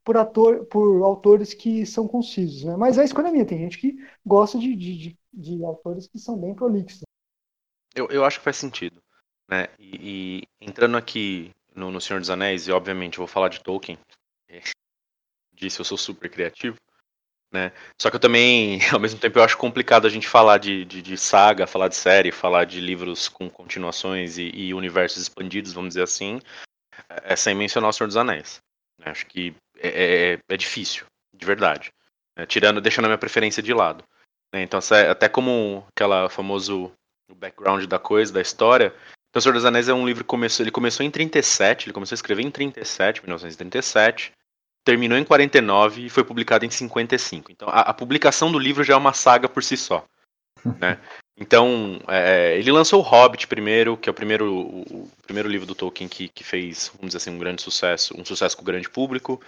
[0.04, 2.76] por, ator, por autores que são concisos, né?
[2.76, 6.20] Mas é a escolha minha, tem gente que gosta de, de, de, de autores que
[6.20, 7.02] são bem prolixos.
[7.96, 9.02] Eu, eu acho que faz sentido,
[9.50, 9.68] né?
[9.78, 13.62] E, e entrando aqui no, no Senhor dos Anéis, e obviamente eu vou falar de
[13.62, 13.98] Tolkien,
[15.54, 16.78] disse eu sou super criativo,
[17.52, 17.74] né?
[18.02, 21.02] Só que eu também, ao mesmo tempo, eu acho complicado a gente falar de, de,
[21.02, 25.90] de saga, falar de série, falar de livros com continuações e, e, universos expandidos, vamos
[25.90, 26.40] dizer assim,
[27.10, 28.60] é, sem mencionar o Senhor dos Anéis.
[28.98, 29.12] Né?
[29.12, 31.92] Acho que é, é, é, difícil, de verdade.
[32.38, 32.46] Né?
[32.46, 34.04] Tirando, deixando a minha preferência de lado.
[34.54, 34.64] Né?
[34.64, 34.80] Então,
[35.10, 36.92] até como aquela famoso
[37.36, 38.96] background da coisa, da história,
[39.32, 41.94] então, o Senhor dos Anéis é um livro que começou, ele começou em 37, ele
[41.94, 44.34] começou a escrever em 37, 1937
[44.84, 47.52] terminou em 49 e foi publicado em 55.
[47.52, 50.06] Então a, a publicação do livro já é uma saga por si só.
[50.80, 51.00] Né?
[51.36, 55.66] Então, é, ele lançou o Hobbit primeiro, que é o primeiro, o, o primeiro livro
[55.66, 58.66] do Tolkien que, que, fez, vamos dizer assim, um grande sucesso, um sucesso com o
[58.66, 59.42] grande público.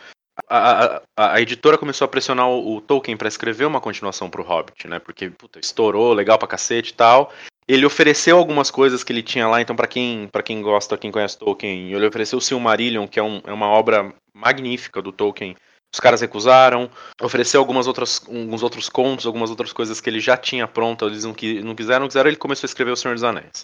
[0.49, 4.41] A, a, a editora começou a pressionar o, o Tolkien para escrever uma continuação para
[4.41, 4.97] o Hobbit, né?
[4.97, 7.31] Porque puta, estourou, legal pra cacete e tal.
[7.67, 11.11] Ele ofereceu algumas coisas que ele tinha lá, então para quem para quem gosta, quem
[11.11, 15.55] conhece Tolkien, ele ofereceu o Silmarillion, que é, um, é uma obra magnífica do Tolkien.
[15.93, 16.89] Os caras recusaram,
[17.21, 21.23] ofereceu algumas outras, alguns outros contos, algumas outras coisas que ele já tinha pronto, eles
[21.23, 23.63] não, não quiseram, não quiseram, ele começou a escrever O Senhor dos Anéis.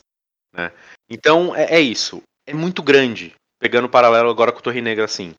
[0.54, 0.72] Né?
[1.10, 5.06] Então é, é isso, é muito grande, pegando o paralelo agora com o Torre Negra
[5.06, 5.34] assim.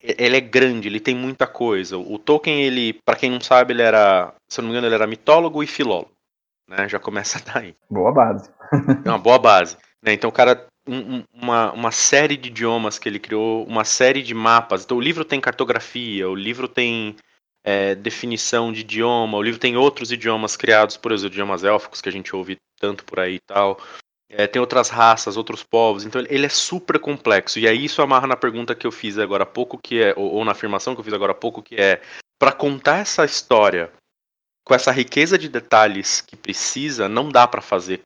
[0.00, 1.96] Ele é grande, ele tem muita coisa.
[1.96, 5.06] O Tolkien, ele, para quem não sabe, ele era, se não me engano, ele era
[5.06, 6.10] mitólogo e filólogo.
[6.68, 6.88] Né?
[6.88, 7.74] Já começa daí.
[7.90, 8.50] Boa base.
[9.04, 9.76] é uma boa base.
[10.02, 10.12] Né?
[10.12, 14.34] Então o cara um, uma, uma série de idiomas que ele criou, uma série de
[14.34, 14.84] mapas.
[14.84, 17.16] Então o livro tem cartografia, o livro tem
[17.64, 22.08] é, definição de idioma, o livro tem outros idiomas criados por os idiomas élficos que
[22.08, 23.80] a gente ouve tanto por aí e tal.
[24.28, 27.58] É, tem outras raças, outros povos, então ele é super complexo.
[27.58, 30.34] E aí isso amarra na pergunta que eu fiz agora há pouco, que é, ou,
[30.34, 32.00] ou na afirmação que eu fiz agora há pouco, que é
[32.38, 33.90] para contar essa história
[34.64, 38.00] com essa riqueza de detalhes que precisa, não dá para fazer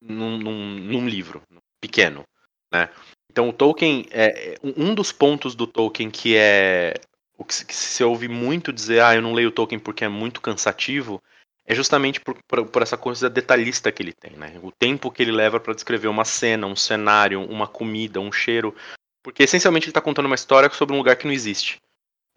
[0.00, 1.42] num, num, num, livro
[1.80, 2.24] pequeno,
[2.72, 2.90] né?
[3.30, 6.94] Então o Tolkien é um dos pontos do Tolkien que é
[7.36, 10.40] o que, que se ouve muito dizer, ah, eu não leio Tolkien porque é muito
[10.40, 11.20] cansativo,
[11.66, 14.60] é justamente por, por, por, essa coisa detalhista que ele tem, né?
[14.62, 18.74] O tempo que ele leva para descrever uma cena, um cenário, uma comida, um cheiro,
[19.22, 21.80] porque essencialmente ele está contando uma história sobre um lugar que não existe,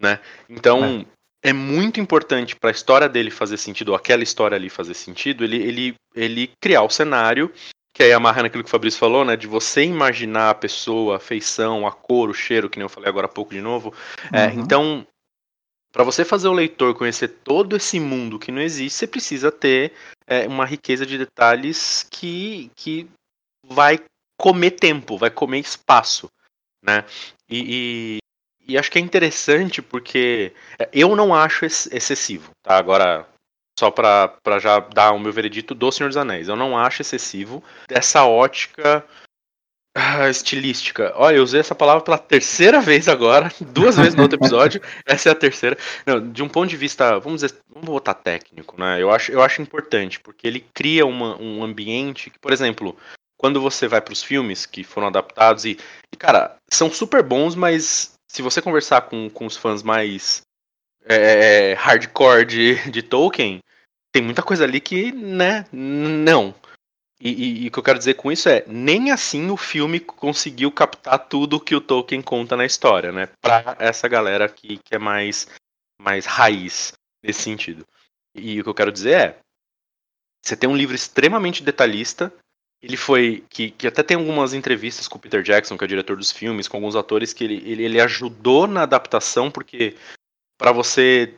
[0.00, 0.18] né?
[0.48, 4.68] Então é, é muito importante para a história dele fazer sentido, ou aquela história ali
[4.68, 7.52] fazer sentido, ele, ele, ele criar o cenário
[7.98, 9.34] que aí amarra naquilo que o Fabrício falou, né?
[9.34, 13.08] De você imaginar a pessoa, a feição, a cor, o cheiro, que nem eu falei
[13.08, 13.92] agora há pouco de novo.
[14.32, 14.60] É, uhum.
[14.60, 15.06] então,
[15.90, 19.92] para você fazer o leitor conhecer todo esse mundo que não existe, você precisa ter
[20.28, 23.08] é, uma riqueza de detalhes que, que
[23.66, 23.98] vai
[24.38, 26.30] comer tempo, vai comer espaço,
[26.80, 27.04] né?
[27.50, 28.18] E,
[28.68, 32.76] e, acho que é interessante porque é, eu não acho excessivo, tá?
[32.76, 33.26] Agora,
[33.78, 36.48] só pra já dar o meu veredito do Senhor dos Anéis.
[36.48, 39.04] Eu não acho excessivo dessa ótica
[39.96, 41.12] ah, estilística.
[41.16, 44.80] Olha, eu usei essa palavra pela terceira vez agora, duas vezes no outro episódio.
[45.06, 45.76] essa é a terceira.
[46.06, 49.00] Não, de um ponto de vista, vamos dizer, vamos botar técnico, né?
[49.00, 52.96] Eu acho, eu acho importante, porque ele cria uma, um ambiente que, por exemplo,
[53.36, 55.78] quando você vai para os filmes que foram adaptados e,
[56.12, 60.42] e, cara, são super bons, mas se você conversar com, com os fãs mais
[61.04, 63.60] é, hardcore de, de Tolkien,
[64.12, 66.54] tem muita coisa ali que, né, não.
[67.20, 69.98] E, e, e, o que eu quero dizer com isso é, nem assim o filme
[69.98, 73.28] conseguiu captar tudo que o Tolkien conta na história, né?
[73.40, 75.48] Pra essa galera aqui que é mais,
[76.00, 77.84] mais raiz nesse sentido.
[78.34, 79.38] E o que eu quero dizer é,
[80.44, 82.32] você tem um livro extremamente detalhista,
[82.82, 85.88] ele foi, que, que até tem algumas entrevistas com o Peter Jackson, que é o
[85.88, 89.96] diretor dos filmes, com alguns atores, que ele, ele, ele ajudou na adaptação, porque
[90.56, 91.34] para você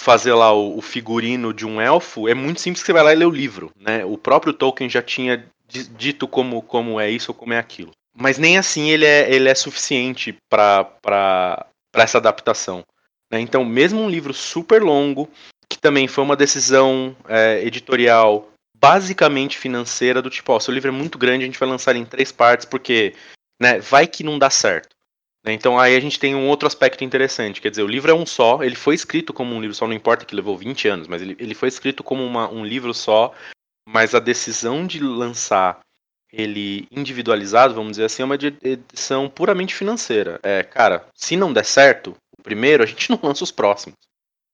[0.00, 3.12] fazer lá o, o, figurino de um elfo, é muito simples que você vai lá
[3.12, 4.04] e lê o livro, né?
[4.04, 5.46] O próprio Tolkien já tinha
[5.96, 7.92] dito como, como é isso ou como é aquilo.
[8.14, 12.84] Mas nem assim ele é, ele é suficiente para essa adaptação.
[13.32, 13.40] Né?
[13.40, 15.28] Então, mesmo um livro super longo,
[15.68, 18.48] que também foi uma decisão é, editorial
[18.84, 22.04] basicamente financeira, do tipo, ó, seu livro é muito grande, a gente vai lançar em
[22.04, 23.14] três partes, porque
[23.60, 24.94] né, vai que não dá certo.
[25.44, 25.52] Né?
[25.52, 28.26] Então aí a gente tem um outro aspecto interessante, quer dizer, o livro é um
[28.26, 31.22] só, ele foi escrito como um livro só, não importa que levou 20 anos, mas
[31.22, 33.32] ele, ele foi escrito como uma, um livro só,
[33.88, 35.80] mas a decisão de lançar
[36.32, 40.40] ele individualizado, vamos dizer assim, é uma edição puramente financeira.
[40.42, 43.96] É, cara, se não der certo, o primeiro, a gente não lança os próximos.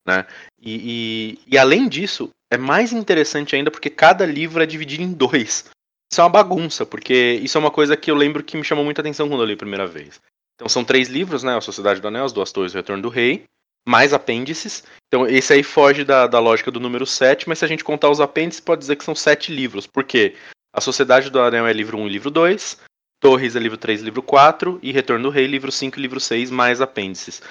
[0.06, 0.26] Né?
[0.60, 5.12] E, e, e além disso, é mais interessante ainda porque cada livro é dividido em
[5.12, 5.70] dois.
[6.10, 8.84] Isso é uma bagunça, porque isso é uma coisa que eu lembro que me chamou
[8.84, 10.20] muita atenção quando eu li a primeira vez.
[10.56, 11.56] Então são três livros, né?
[11.56, 13.44] A Sociedade do Anel, As Duas Torres e o Retorno do Rei,
[13.86, 14.84] mais apêndices.
[15.06, 18.10] Então esse aí foge da, da lógica do número 7, mas se a gente contar
[18.10, 19.86] os apêndices, pode dizer que são sete livros.
[19.86, 20.34] Por quê?
[20.72, 22.78] A Sociedade do Anel é livro 1 e livro 2,
[23.20, 26.18] Torres é livro 3 e livro 4, e Retorno do Rei, livro 5 e livro
[26.18, 27.42] 6, mais apêndices.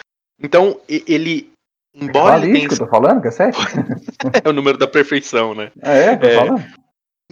[0.42, 1.52] Então, ele.
[2.02, 2.68] Embora é ele tenha.
[2.68, 3.58] que eu tô falando, é 7?
[4.44, 5.72] é o número da perfeição, né?
[5.82, 6.36] É, tô é...
[6.36, 6.66] falando.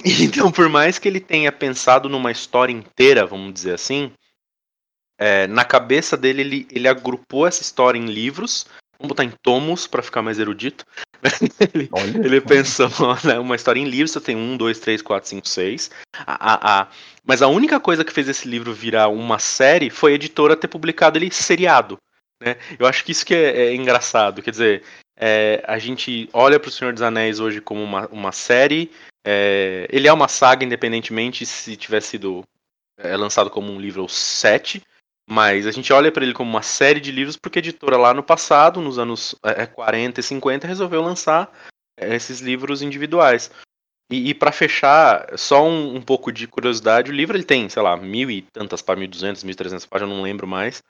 [0.06, 4.12] Então, por mais que ele tenha pensado numa história inteira, vamos dizer assim,
[5.20, 8.68] é, na cabeça dele, ele, ele agrupou essa história em livros.
[9.00, 10.86] Vamos botar em tomos para ficar mais erudito.
[11.74, 11.90] ele,
[12.24, 12.90] ele pensou
[13.24, 15.90] né, uma história em livros, você tem um, dois, três, quatro, cinco, seis.
[16.26, 16.88] A, a, a,
[17.26, 20.68] mas a única coisa que fez esse livro virar uma série foi a editora ter
[20.68, 21.98] publicado ele seriado.
[22.42, 22.56] Né?
[22.78, 24.42] Eu acho que isso que é, é engraçado.
[24.42, 24.84] Quer dizer,
[25.16, 28.92] é, a gente olha para o Senhor dos Anéis hoje como uma, uma série.
[29.26, 32.44] É, ele é uma saga, independentemente se tivesse sido
[32.98, 34.82] é, lançado como um livro ou sete.
[35.30, 38.14] Mas a gente olha para ele como uma série de livros porque a editora lá
[38.14, 41.52] no passado, nos anos é, 40 e 50, resolveu lançar
[42.00, 43.52] é, esses livros individuais.
[44.10, 47.82] E, e para fechar, só um, um, pouco de curiosidade, o livro ele tem, sei
[47.82, 50.82] lá, mil e tantas para mil duzentas, mil trezentas páginas, não lembro mais.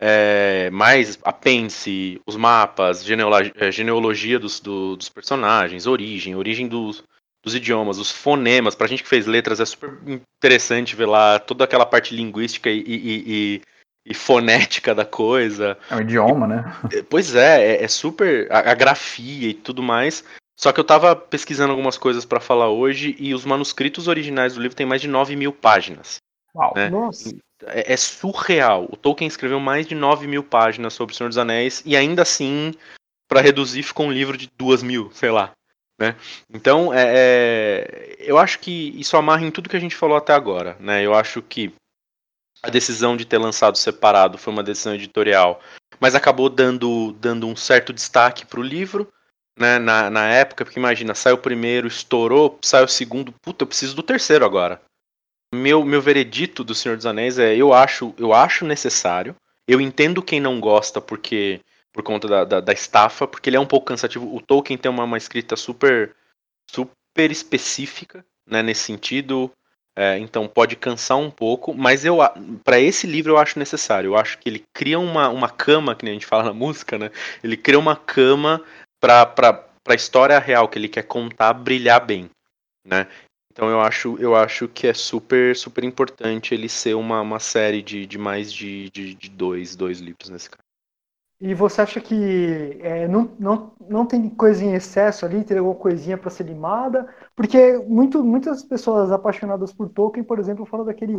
[0.00, 7.04] É, mais apêndice, os mapas, genealogia, é, genealogia dos, do, dos personagens, origem, origem dos,
[7.44, 8.74] dos idiomas, os fonemas.
[8.74, 12.80] Pra gente que fez letras é super interessante ver lá toda aquela parte linguística e,
[12.80, 13.62] e, e
[14.04, 15.76] e fonética da coisa.
[15.90, 16.76] É um idioma, né?
[17.08, 18.50] Pois é, é, é super.
[18.50, 20.24] A, a, grafia e tudo mais.
[20.58, 24.60] Só que eu tava pesquisando algumas coisas para falar hoje e os manuscritos originais do
[24.60, 26.16] livro têm mais de 9 mil páginas.
[26.54, 26.88] Uau, né?
[26.90, 27.34] nossa.
[27.66, 28.88] É, é, surreal.
[28.90, 32.22] O Tolkien escreveu mais de 9 mil páginas sobre o Senhor dos Anéis e ainda
[32.22, 32.72] assim,
[33.28, 35.52] para reduzir, ficou um livro de 2 mil, sei lá.
[35.98, 36.16] Né?
[36.48, 40.32] Então, é, é, eu acho que isso amarra em tudo que a gente falou até
[40.32, 40.76] agora.
[40.80, 41.04] Né?
[41.04, 41.74] Eu acho que
[42.62, 45.60] a decisão de ter lançado separado foi uma decisão editorial,
[45.98, 49.10] mas acabou dando, dando um certo destaque para o livro,
[49.58, 53.66] né, na, na época, porque imagina, saiu o primeiro, estourou, saiu o segundo, puta, eu
[53.66, 54.80] preciso do terceiro agora.
[55.52, 59.34] Meu, meu veredito do Senhor dos Anéis é, eu acho, eu acho necessário,
[59.66, 61.60] eu entendo quem não gosta porque
[61.92, 64.32] por conta da, da, da estafa, porque ele é um pouco cansativo.
[64.34, 66.14] O Tolkien tem uma, uma escrita super
[66.70, 69.50] super específica, né, nesse sentido.
[69.96, 72.18] É, então pode cansar um pouco, mas eu
[72.64, 74.08] para esse livro eu acho necessário.
[74.08, 76.96] Eu acho que ele cria uma, uma cama, que nem a gente fala na música,
[76.96, 77.10] né?
[77.42, 78.64] Ele cria uma cama
[79.00, 82.30] para a história real que ele quer contar brilhar bem,
[82.86, 83.08] né?
[83.52, 87.82] Então eu acho, eu acho que é super super importante ele ser uma, uma série
[87.82, 90.60] de, de mais de, de, de dois, dois livros nesse caso.
[91.40, 95.74] E você acha que é, não, não, não tem coisa em excesso ali, tem alguma
[95.74, 97.08] coisinha para ser limada?
[97.34, 101.18] Porque muito, muitas pessoas apaixonadas por Tolkien, por exemplo, falam daquele.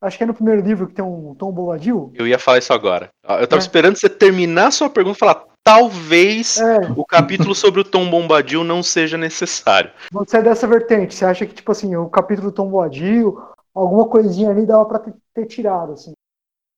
[0.00, 2.10] Acho que é no primeiro livro que tem um Tom Bobadil.
[2.14, 3.10] Eu ia falar isso agora.
[3.22, 3.64] Eu tava é.
[3.64, 8.08] esperando você terminar a sua pergunta e falar, talvez É, o capítulo sobre o Tom
[8.08, 9.90] Bombadil não seja necessário.
[10.10, 11.14] você é dessa vertente.
[11.14, 13.38] Você acha que, tipo assim, o capítulo Tom Boadil,
[13.74, 16.12] alguma coisinha ali dava pra ter, ter tirado, assim.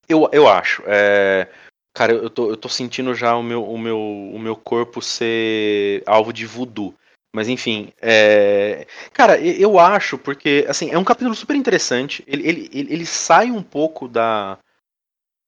[0.09, 0.83] Eu, eu acho.
[0.87, 1.49] é,
[1.95, 6.03] Cara, eu tô, eu tô sentindo já o meu, o, meu, o meu corpo ser
[6.07, 6.95] alvo de voodoo.
[7.35, 8.87] Mas enfim, é...
[9.13, 12.25] cara, eu acho, porque assim, é um capítulo super interessante.
[12.27, 14.59] Ele, ele, ele sai um pouco da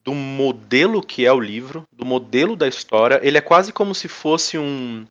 [0.05, 3.21] do modelo que é o livro, do modelo da história.
[3.23, 5.07] Ele é quase como se fosse um.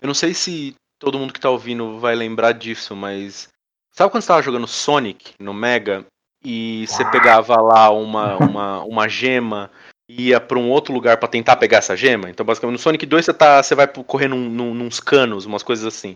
[0.00, 3.48] Eu não sei se todo mundo que tá ouvindo vai lembrar disso, mas.
[3.92, 6.06] Sabe quando você tava jogando Sonic no Mega
[6.44, 9.70] e você pegava lá uma, uma, uma gema
[10.08, 12.30] e ia pra um outro lugar pra tentar pegar essa gema?
[12.30, 15.62] Então, basicamente, no Sonic 2 você, tá, você vai correr num, num, nos canos, umas
[15.62, 16.14] coisas assim.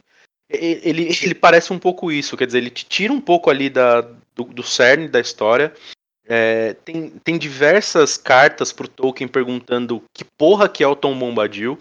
[0.48, 4.02] Ele, ele parece um pouco isso, quer dizer, ele te tira um pouco ali da,
[4.34, 5.74] do, do cerne da história.
[6.26, 11.78] É, tem, tem diversas cartas pro Tolkien perguntando que porra que é o Tom Bombadil,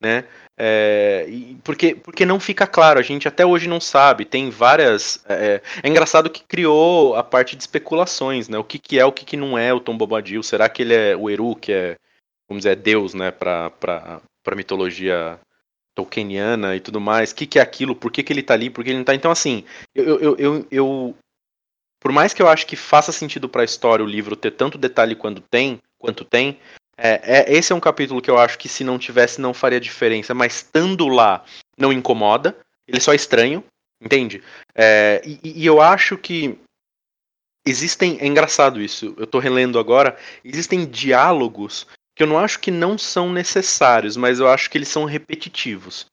[0.00, 0.24] né?
[0.58, 1.26] É,
[1.64, 4.24] porque, porque não fica claro, a gente até hoje não sabe.
[4.24, 5.22] Tem várias.
[5.28, 8.58] É, é engraçado que criou a parte de especulações, né?
[8.58, 10.42] O que, que é, o que, que não é o Tom Bombadil?
[10.42, 11.96] Será que ele é o Eru, que é,
[12.48, 13.30] vamos dizer, é Deus, né?
[13.30, 15.38] Pra, pra, pra mitologia
[15.94, 17.30] tolkieniana e tudo mais.
[17.32, 17.94] O que, que é aquilo?
[17.94, 18.70] Por que, que ele tá ali?
[18.70, 19.14] Por que ele não tá?
[19.14, 19.64] Então, assim,
[19.94, 21.16] eu, eu, eu, eu
[22.02, 25.14] por mais que eu acho que faça sentido pra história o livro ter tanto detalhe
[25.14, 26.58] quanto tem, quanto tem,
[26.98, 29.80] é, é- esse é um capítulo que eu acho que se não tivesse não faria
[29.80, 31.44] diferença, mas estando lá
[31.78, 32.56] não incomoda,
[32.88, 33.64] ele só é estranho,
[34.00, 34.42] entende?
[34.74, 36.58] É, e, e eu acho que
[37.64, 41.86] existem, é engraçado isso, eu tô relendo agora, existem diálogos
[42.16, 46.06] que eu não acho que não são necessários, mas eu acho que eles são repetitivos.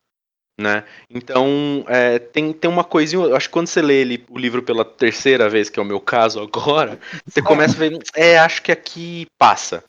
[0.60, 0.84] Né?
[1.10, 3.24] Então, é, tem, tem uma coisinha.
[3.24, 5.86] Eu acho que quando você lê ele, o livro pela terceira vez, que é o
[5.86, 7.98] meu caso agora, você começa a ver.
[8.14, 9.82] É, acho que aqui passa.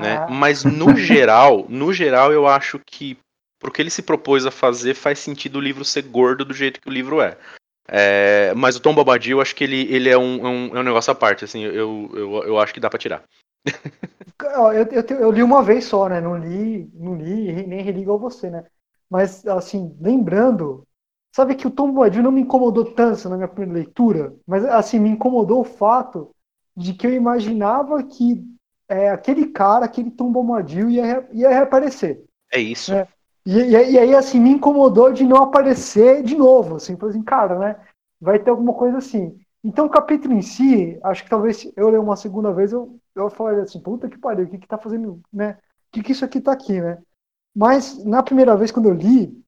[0.00, 0.26] Né?
[0.28, 3.16] Mas no geral, no geral, eu acho que
[3.60, 6.80] pro que ele se propôs a fazer, faz sentido o livro ser gordo do jeito
[6.80, 7.38] que o livro é.
[7.88, 10.80] É, mas o Tom Bobadil, eu acho que ele, ele é, um, é um, é
[10.80, 13.22] um negócio à parte, assim, eu, eu, eu acho que dá pra tirar.
[14.38, 16.20] Eu, eu, eu li uma vez só, né?
[16.20, 18.64] Não li, não li nem reli igual você, né?
[19.10, 20.86] Mas, assim, lembrando,
[21.34, 24.98] sabe que o Tom Boadil não me incomodou tanto na minha primeira leitura, mas, assim,
[24.98, 26.30] me incomodou o fato
[26.76, 28.44] de que eu imaginava que
[28.88, 32.22] é, aquele cara, aquele Tom Bombadil ia, ia reaparecer.
[32.52, 32.92] É isso.
[32.92, 33.08] É.
[33.44, 37.24] E, e, e aí, assim, me incomodou de não aparecer de novo, assim, falei assim,
[37.24, 37.76] cara, né?
[38.20, 39.38] Vai ter alguma coisa assim.
[39.62, 42.98] Então, o capítulo em si, acho que talvez se eu ler uma segunda vez, eu,
[43.14, 45.58] eu falaria assim, puta que pariu, o que que tá fazendo, né?
[45.88, 46.98] O que que isso aqui tá aqui, né?
[47.56, 49.42] Mas, na primeira vez, quando eu li,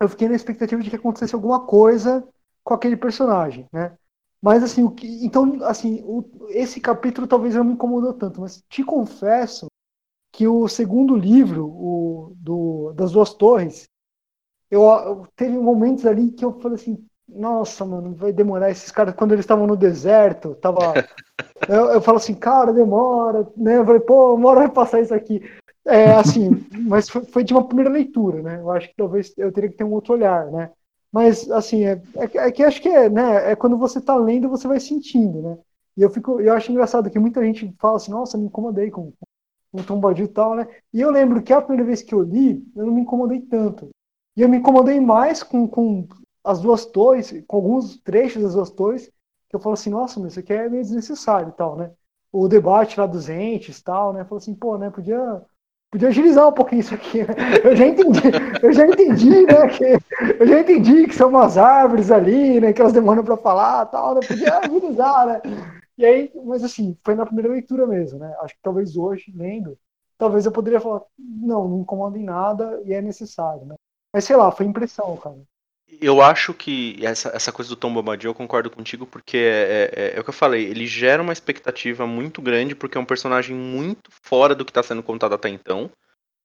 [0.00, 2.26] eu fiquei na expectativa de que acontecesse alguma coisa
[2.64, 3.96] com aquele personagem, né?
[4.42, 8.62] Mas, assim, o que, então, assim, o- esse capítulo talvez não me incomodou tanto, mas
[8.68, 9.68] te confesso
[10.32, 13.88] que o segundo livro, o do, das duas torres,
[14.70, 19.14] eu, eu teve momentos ali que eu falei assim, nossa, mano, vai demorar esses caras
[19.14, 21.04] quando eles estavam no deserto, tava
[21.68, 23.78] eu, eu falo assim, cara, demora, né?
[23.78, 25.40] Eu falei, pô, uma hora vai passar isso aqui.
[25.86, 26.48] É assim,
[26.86, 28.56] mas foi, foi de uma primeira leitura, né?
[28.58, 30.70] Eu acho que talvez eu teria que ter um outro olhar, né?
[31.12, 33.52] Mas assim, é, é, é que acho que é, né?
[33.52, 35.58] É quando você tá lendo, você vai sentindo, né?
[35.96, 39.12] E eu fico, eu acho engraçado que muita gente fala assim, nossa, me incomodei com,
[39.72, 40.66] com o Tom e tal, né?
[40.92, 43.90] E eu lembro que a primeira vez que eu li, eu não me incomodei tanto.
[44.36, 46.08] E eu me incomodei mais com, com
[46.44, 49.08] as duas torres, com alguns trechos das duas torres,
[49.50, 51.92] que eu falo assim, nossa, mas isso aqui é meio desnecessário e tal, né?
[52.32, 54.22] O debate lá dos entes e tal, né?
[54.22, 54.90] Eu falo assim, pô, né?
[54.90, 55.42] Podia,
[55.94, 57.34] podia agilizar um pouquinho isso aqui, né?
[57.62, 58.20] Eu já entendi,
[58.60, 59.68] eu já entendi, né?
[59.68, 59.84] Que,
[60.40, 62.72] eu já entendi que são umas árvores ali, né?
[62.72, 64.20] Que elas demoram pra falar tal, né?
[64.26, 65.42] Podia agilizar, né?
[65.96, 68.34] E aí, mas assim, foi na primeira leitura mesmo, né?
[68.40, 69.78] Acho que talvez hoje, lendo,
[70.18, 73.76] talvez eu poderia falar, não, não incomoda em nada e é necessário, né?
[74.12, 75.36] Mas sei lá, foi impressão, cara.
[76.04, 80.16] Eu acho que essa, essa coisa do Tom Bombadil eu concordo contigo, porque é, é-
[80.16, 83.56] é o que eu falei, ele gera uma expectativa muito grande, porque é um personagem
[83.56, 85.90] muito fora do que está sendo contado até então.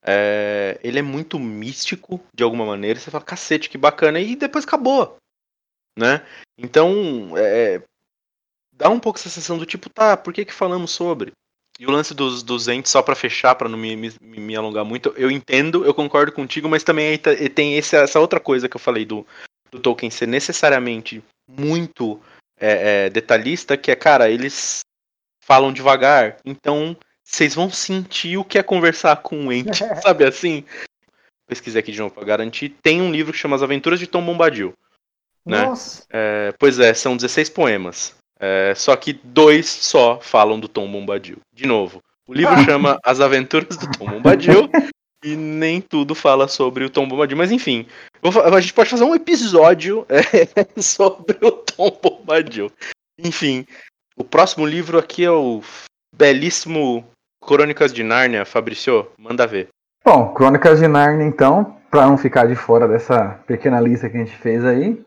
[0.04, 4.64] É, ele é muito místico, de alguma maneira, você fala, cacete, que bacana, e depois
[4.64, 5.18] acabou.
[5.98, 6.24] Né?
[6.58, 7.82] Então, é,
[8.72, 11.32] dá um pouco essa sensação do tipo, tá, por que que falamos sobre?
[11.78, 14.84] E o lance dos, dos entes, só pra fechar, pra não me, me, me alongar
[14.84, 18.80] muito, eu entendo, eu concordo contigo, mas também tá- tem essa outra coisa que eu
[18.80, 19.26] falei do,
[19.70, 22.20] do Tolkien ser necessariamente muito
[22.58, 24.80] é, é, detalhista, que é, cara, eles
[25.42, 30.64] falam devagar, então vocês vão sentir o que é conversar com um ente, sabe assim?
[31.48, 32.76] Pesquisei aqui de novo pra garantir.
[32.82, 34.72] Tem um livro que chama As Aventuras de Tom Bombadil.
[35.44, 35.62] Né?
[35.62, 38.14] Nossa, É, pois é, são 16 poemas.
[38.38, 41.38] É, só que dois só falam do Tom Bombadil.
[41.52, 44.70] De novo, o livro chama As Aventuras do Tom Bombadil
[45.22, 47.86] E nem tudo fala sobre o Tom Bombadil, mas enfim,
[48.22, 52.72] a gente pode fazer um episódio é, sobre o Tom Bombadil.
[53.18, 53.66] Enfim,
[54.16, 55.62] o próximo livro aqui é o
[56.16, 57.04] belíssimo
[57.44, 59.68] Crônicas de Nárnia, Fabrício, manda ver.
[60.02, 64.24] Bom, Crônicas de Nárnia, então, para não ficar de fora dessa pequena lista que a
[64.24, 65.04] gente fez aí,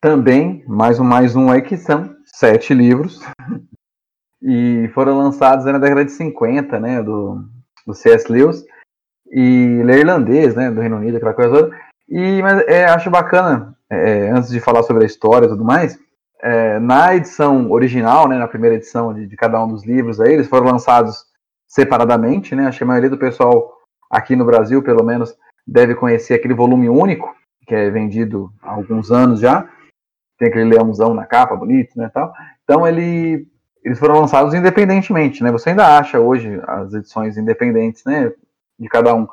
[0.00, 3.20] também, mais um mais um aí que são sete livros.
[4.40, 7.44] e foram lançados na década de 50, né, do,
[7.84, 8.30] do C.S.
[8.30, 8.64] Lewis
[9.30, 11.76] e ele é irlandês, né, do Reino Unido, aquela coisa toda.
[12.08, 15.98] E mas é, acho bacana, é, antes de falar sobre a história e tudo mais,
[16.40, 20.32] é, na edição original, né, na primeira edição de, de, cada um dos livros, aí,
[20.32, 21.26] eles foram lançados
[21.66, 22.66] separadamente, né?
[22.66, 23.72] Acho que a maioria do pessoal
[24.10, 25.34] aqui no Brasil, pelo menos,
[25.66, 27.34] deve conhecer aquele volume único
[27.66, 29.68] que é vendido há alguns anos já.
[30.38, 32.32] Tem aquele leãozão na capa, bonito, né, tal.
[32.64, 33.46] Então ele
[33.84, 35.52] eles foram lançados independentemente, né?
[35.52, 38.32] Você ainda acha hoje as edições independentes, né?
[38.78, 39.26] De cada um.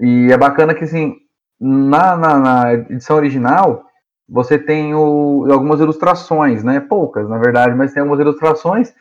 [0.00, 1.16] E é bacana que, assim,
[1.60, 3.84] na, na, na edição original,
[4.28, 6.80] você tem o, algumas ilustrações, né?
[6.80, 8.94] Poucas, na verdade, mas tem algumas ilustrações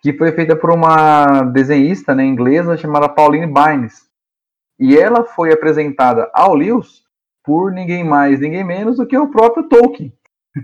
[0.00, 4.06] que foi feita por uma desenhista né, inglesa chamada Pauline Bynes.
[4.78, 7.02] E ela foi apresentada ao Lewis
[7.42, 10.12] por ninguém mais, ninguém menos do que o próprio Tolkien.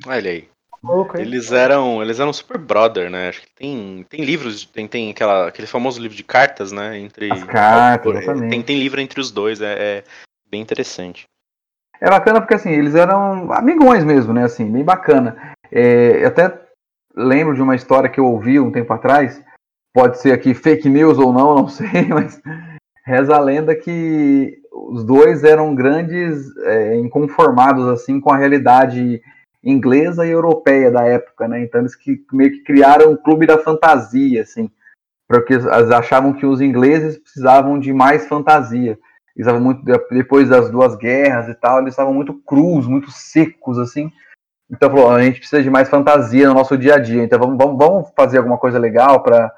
[0.06, 0.49] Olha aí.
[0.82, 1.20] Okay.
[1.20, 3.28] Eles eram, eles eram super brother, né?
[3.28, 6.98] Acho que tem, tem livros, tem, tem aquela, aquele famoso livro de cartas, né?
[6.98, 10.04] Entre As cartas, tem, tem livro entre os dois, é, é,
[10.50, 11.24] bem interessante.
[12.00, 14.44] É bacana porque assim eles eram amigões mesmo, né?
[14.44, 15.54] Assim, bem bacana.
[15.70, 16.58] É, até
[17.14, 19.42] lembro de uma história que eu ouvi um tempo atrás.
[19.92, 22.40] Pode ser aqui fake news ou não, não sei, mas
[23.04, 29.20] reza a lenda que os dois eram grandes é, inconformados assim com a realidade
[29.62, 31.62] inglesa e europeia da época, né?
[31.62, 34.70] Então eles que, meio que criaram um clube da fantasia, assim,
[35.28, 38.98] porque eles achavam que os ingleses precisavam de mais fantasia.
[39.36, 43.78] Eles estavam muito depois das duas guerras e tal, eles estavam muito crus, muito secos,
[43.78, 44.10] assim.
[44.70, 47.22] Então falou, a gente precisa de mais fantasia no nosso dia a dia.
[47.22, 49.52] Então vamos, vamos, vamos fazer alguma coisa legal para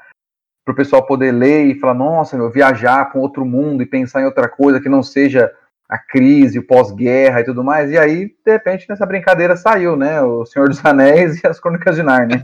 [0.69, 4.27] o pessoal poder ler e falar, nossa, meu, viajar para outro mundo e pensar em
[4.27, 5.53] outra coisa que não seja
[5.93, 7.91] a crise, o pós-guerra e tudo mais.
[7.91, 10.23] E aí, de repente, nessa brincadeira saiu, né?
[10.23, 12.43] O Senhor dos Anéis e as Crônicas de Narnia.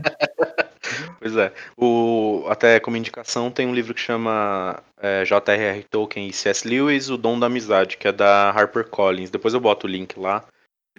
[1.19, 1.51] pois é.
[1.75, 5.83] O, até como indicação, tem um livro que chama é, J.R.R.
[5.89, 6.67] Tolkien e C.S.
[6.67, 9.31] Lewis, O Dom da Amizade, que é da HarperCollins.
[9.31, 10.45] Depois eu boto o link lá.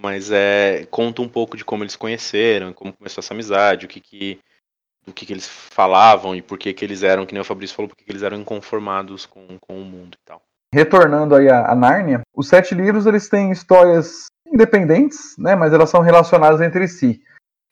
[0.01, 4.01] Mas é, conta um pouco de como eles conheceram, como começou essa amizade, o que
[4.01, 4.41] que
[5.07, 7.77] do que, que eles falavam e por que, que eles eram, que nem o Fabrício
[7.77, 10.43] falou, por que, que eles eram inconformados com, com o mundo e tal
[10.73, 15.91] retornando aí a, a Nárnia, os sete livros eles têm histórias independentes, né, mas elas
[15.91, 17.21] são relacionadas entre si.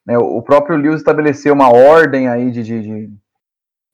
[0.06, 3.12] Né, o próprio Lewis estabeleceu uma ordem aí de, de, de,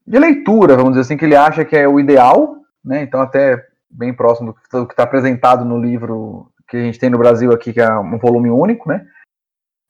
[0.06, 3.62] de, leitura, vamos dizer assim, que ele acha que é o ideal, né, então até
[3.90, 7.72] bem próximo do que está apresentado no livro que a gente tem no Brasil aqui,
[7.72, 9.06] que é um volume único, né,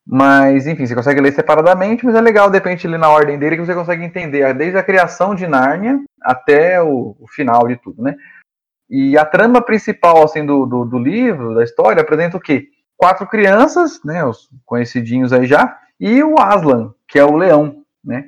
[0.07, 3.57] mas, enfim, você consegue ler separadamente, mas é legal, de repente, ler na ordem dele,
[3.57, 8.03] que você consegue entender desde a criação de Nárnia até o, o final de tudo,
[8.03, 8.15] né.
[8.89, 12.69] E a trama principal assim do, do, do, livro, da história, apresenta o quê?
[12.97, 18.25] Quatro crianças, né, os conhecidinhos aí já, e o Aslan, que é o leão, né?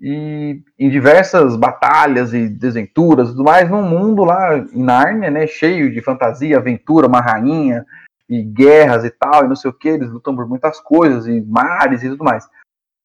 [0.00, 5.92] E em diversas batalhas e desventuras, tudo mais, num mundo lá em Nárnia, né, cheio
[5.92, 7.84] de fantasia, aventura, uma rainha
[8.28, 11.40] e guerras e tal, e não sei o que, eles lutam por muitas coisas e
[11.40, 12.48] mares e tudo mais.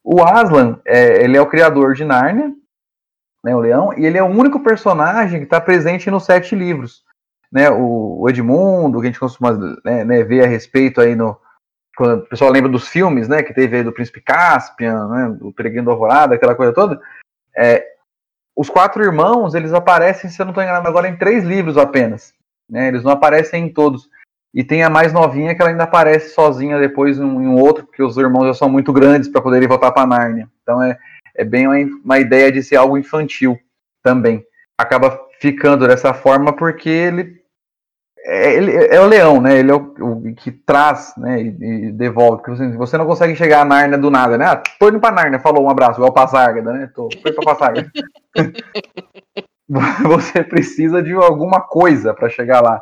[0.03, 2.53] O Aslan, é, ele é o criador de Nárnia,
[3.43, 7.03] né, o leão, e ele é o único personagem que está presente nos sete livros.
[7.51, 9.51] Né, o, Edmundo, que a gente costuma
[9.83, 11.37] né, né, ver a respeito aí no.
[11.95, 13.43] Quando o pessoal lembra dos filmes, né?
[13.43, 16.99] Que teve aí do Príncipe Caspian, né, do Peregrino da Alvorada, aquela coisa toda.
[17.55, 17.85] É,
[18.55, 22.33] os quatro irmãos, eles aparecem, se eu não estou enganado agora, em três livros apenas.
[22.67, 24.09] Né, eles não aparecem em todos.
[24.53, 28.03] E tem a mais novinha que ela ainda aparece sozinha depois em um, outro, porque
[28.03, 30.47] os irmãos já são muito grandes para poderem voltar para Nárnia.
[30.61, 30.97] Então é,
[31.35, 31.67] é bem
[32.03, 33.59] uma, ideia de ser algo infantil
[34.03, 34.45] também.
[34.77, 37.43] Acaba ficando dessa forma porque ele
[38.25, 39.59] é, ele é o leão, né?
[39.59, 41.41] Ele é o, o que traz, né?
[41.41, 41.47] E,
[41.87, 42.37] e devolve.
[42.37, 44.45] Porque você, você não consegue chegar a Narnia do nada, né?
[44.45, 46.89] Ah, tô indo pra Narnia, falou um abraço, igual Passárgada, né?
[46.95, 47.91] Tô, foi pra Passárgada.
[50.03, 52.81] você precisa de alguma coisa para chegar lá.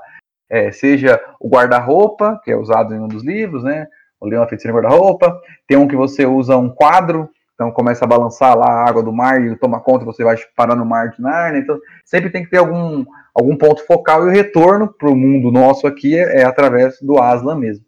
[0.50, 3.88] É, seja o guarda-roupa, que é usado em um dos livros, né?
[4.20, 5.40] O leão, a feiticeira guarda-roupa.
[5.68, 7.28] Tem um que você usa um quadro
[7.62, 10.76] então começa a balançar lá a água do mar e toma conta, você vai parar
[10.76, 11.62] no mar de Narnia.
[11.62, 13.06] Então sempre tem que ter algum,
[13.36, 17.22] algum ponto focal e o retorno para o mundo nosso aqui é, é, através do
[17.22, 17.86] Aslan mesmo.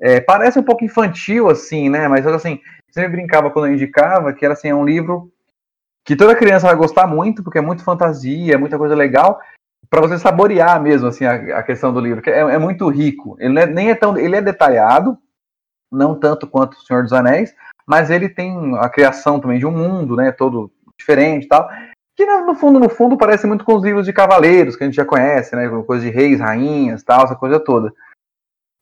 [0.00, 2.06] É, parece um pouco infantil assim, né?
[2.06, 2.60] Mas assim,
[2.92, 5.32] sempre brincava quando eu indicava que era assim, é um livro
[6.04, 9.40] que toda criança vai gostar muito, porque é muito fantasia, é muita coisa legal.
[9.90, 13.36] para você saborear mesmo assim a, a questão do livro, que é, é muito rico.
[13.40, 15.18] Ele é, nem é tão, ele é detalhado,
[15.90, 17.52] não tanto quanto o Senhor dos Anéis,
[17.86, 21.68] mas ele tem a criação também de um mundo, né, todo diferente, e tal.
[22.14, 24.96] Que no fundo, no fundo, parece muito com os livros de cavaleiros que a gente
[24.96, 27.92] já conhece, né, coisa de reis, rainhas, tal, essa coisa toda.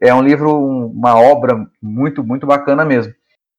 [0.00, 3.14] É um livro, uma obra muito, muito bacana mesmo.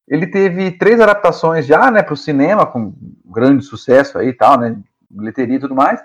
[0.07, 2.93] Ele teve três adaptações já, né, para o cinema, com
[3.25, 4.77] grande sucesso aí tal, né,
[5.09, 6.03] bilheteria e tudo mais.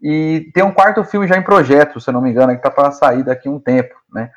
[0.00, 2.70] E tem um quarto filme já em projeto, se eu não me engano, que está
[2.70, 4.30] para sair daqui a um tempo, né.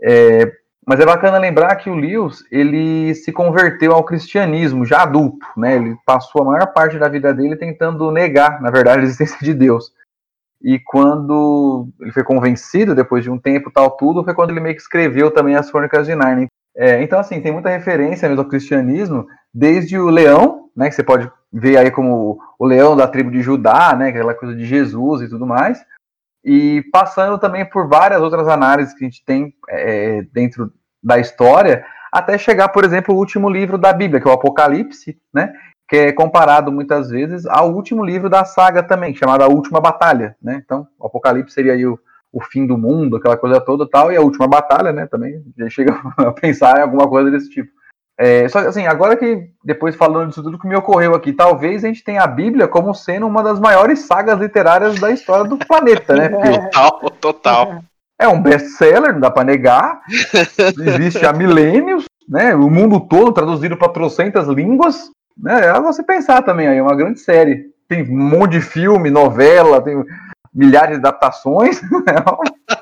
[0.00, 0.52] É,
[0.86, 5.74] mas é bacana lembrar que o Lewis, ele se converteu ao cristianismo já adulto, né,
[5.74, 9.52] ele passou a maior parte da vida dele tentando negar, na verdade, a existência de
[9.52, 9.92] Deus.
[10.62, 14.74] E quando ele foi convencido, depois de um tempo tal tudo, foi quando ele meio
[14.74, 16.48] que escreveu também as Crônicas de Narnia.
[16.76, 21.02] É, então, assim, tem muita referência mesmo ao cristianismo, desde o leão, né, que você
[21.02, 25.22] pode ver aí como o leão da tribo de Judá, né, aquela coisa de Jesus
[25.22, 25.82] e tudo mais,
[26.46, 30.72] e passando também por várias outras análises que a gente tem é, dentro
[31.02, 35.18] da história, até chegar, por exemplo, o último livro da Bíblia, que é o Apocalipse,
[35.34, 35.52] né,
[35.88, 40.36] que é comparado muitas vezes ao último livro da saga também, chamado A Última Batalha,
[40.42, 40.60] né?
[40.64, 41.98] Então, o Apocalipse seria aí o,
[42.32, 45.68] o fim do mundo, aquela coisa toda tal, e a última batalha, né, também, já
[45.68, 47.70] chega a pensar em alguma coisa desse tipo.
[48.18, 51.88] É, só assim, agora que, depois falando disso tudo que me ocorreu aqui, talvez a
[51.88, 56.14] gente tenha a Bíblia como sendo uma das maiores sagas literárias da história do planeta,
[56.14, 56.28] né?
[56.30, 57.78] Porque Total, total.
[58.18, 60.00] é um best-seller, não dá pra negar,
[60.80, 62.54] existe há milênios, né?
[62.54, 65.66] O mundo todo traduzido para trocentas línguas, né?
[65.66, 67.66] É você pensar também aí, é uma grande série.
[67.86, 70.02] Tem um monte de filme, novela, tem
[70.54, 71.80] milhares de adaptações.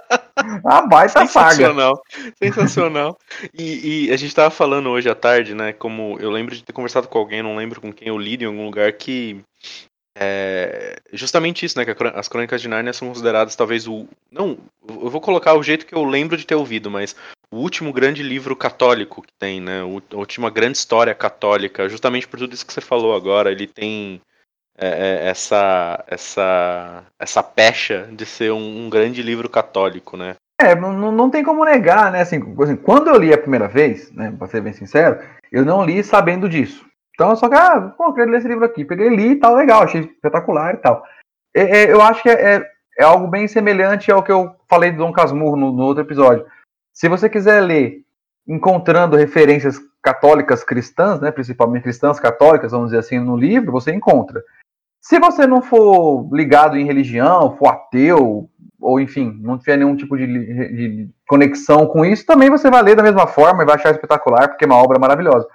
[0.64, 1.20] Uma baita.
[1.20, 2.03] Sensacional,
[2.42, 3.18] sensacional.
[3.53, 5.72] E, e a gente estava falando hoje à tarde, né?
[5.72, 8.47] Como eu lembro de ter conversado com alguém, não lembro com quem eu li em
[8.47, 9.42] algum lugar, que
[10.16, 11.84] é justamente isso, né?
[11.84, 14.07] Que a as Crônicas de Nárnia são consideradas talvez o.
[14.30, 17.16] Não, eu vou colocar o jeito que eu lembro de ter ouvido, mas
[17.51, 19.80] o último grande livro católico que tem, né?
[19.80, 23.51] A última grande história católica, justamente por tudo isso que você falou agora.
[23.51, 24.20] Ele tem
[24.77, 30.35] é, é, essa, essa, essa pecha de ser um, um grande livro católico, né?
[30.61, 32.20] É, não, não tem como negar, né?
[32.20, 35.20] Assim, assim, quando eu li a primeira vez, né, pra ser bem sincero,
[35.51, 36.85] eu não li sabendo disso.
[37.14, 38.85] Então, eu só que, ah, pô, quero ler esse livro aqui.
[38.85, 41.05] Peguei, li e tal, legal, achei espetacular e tal.
[41.55, 44.91] É, é, eu acho que é, é, é algo bem semelhante ao que eu falei
[44.91, 46.45] do Dom Casmurro no, no outro episódio.
[46.93, 48.03] Se você quiser ler
[48.47, 54.43] encontrando referências católicas cristãs, né, principalmente cristãs católicas, vamos dizer assim, no livro, você encontra.
[55.05, 58.49] Se você não for ligado em religião, for ateu,
[58.81, 62.97] ou enfim, não tiver nenhum tipo de, de conexão com isso, também você vai ler
[62.97, 65.47] da mesma forma e vai achar espetacular, porque é uma obra maravilhosa.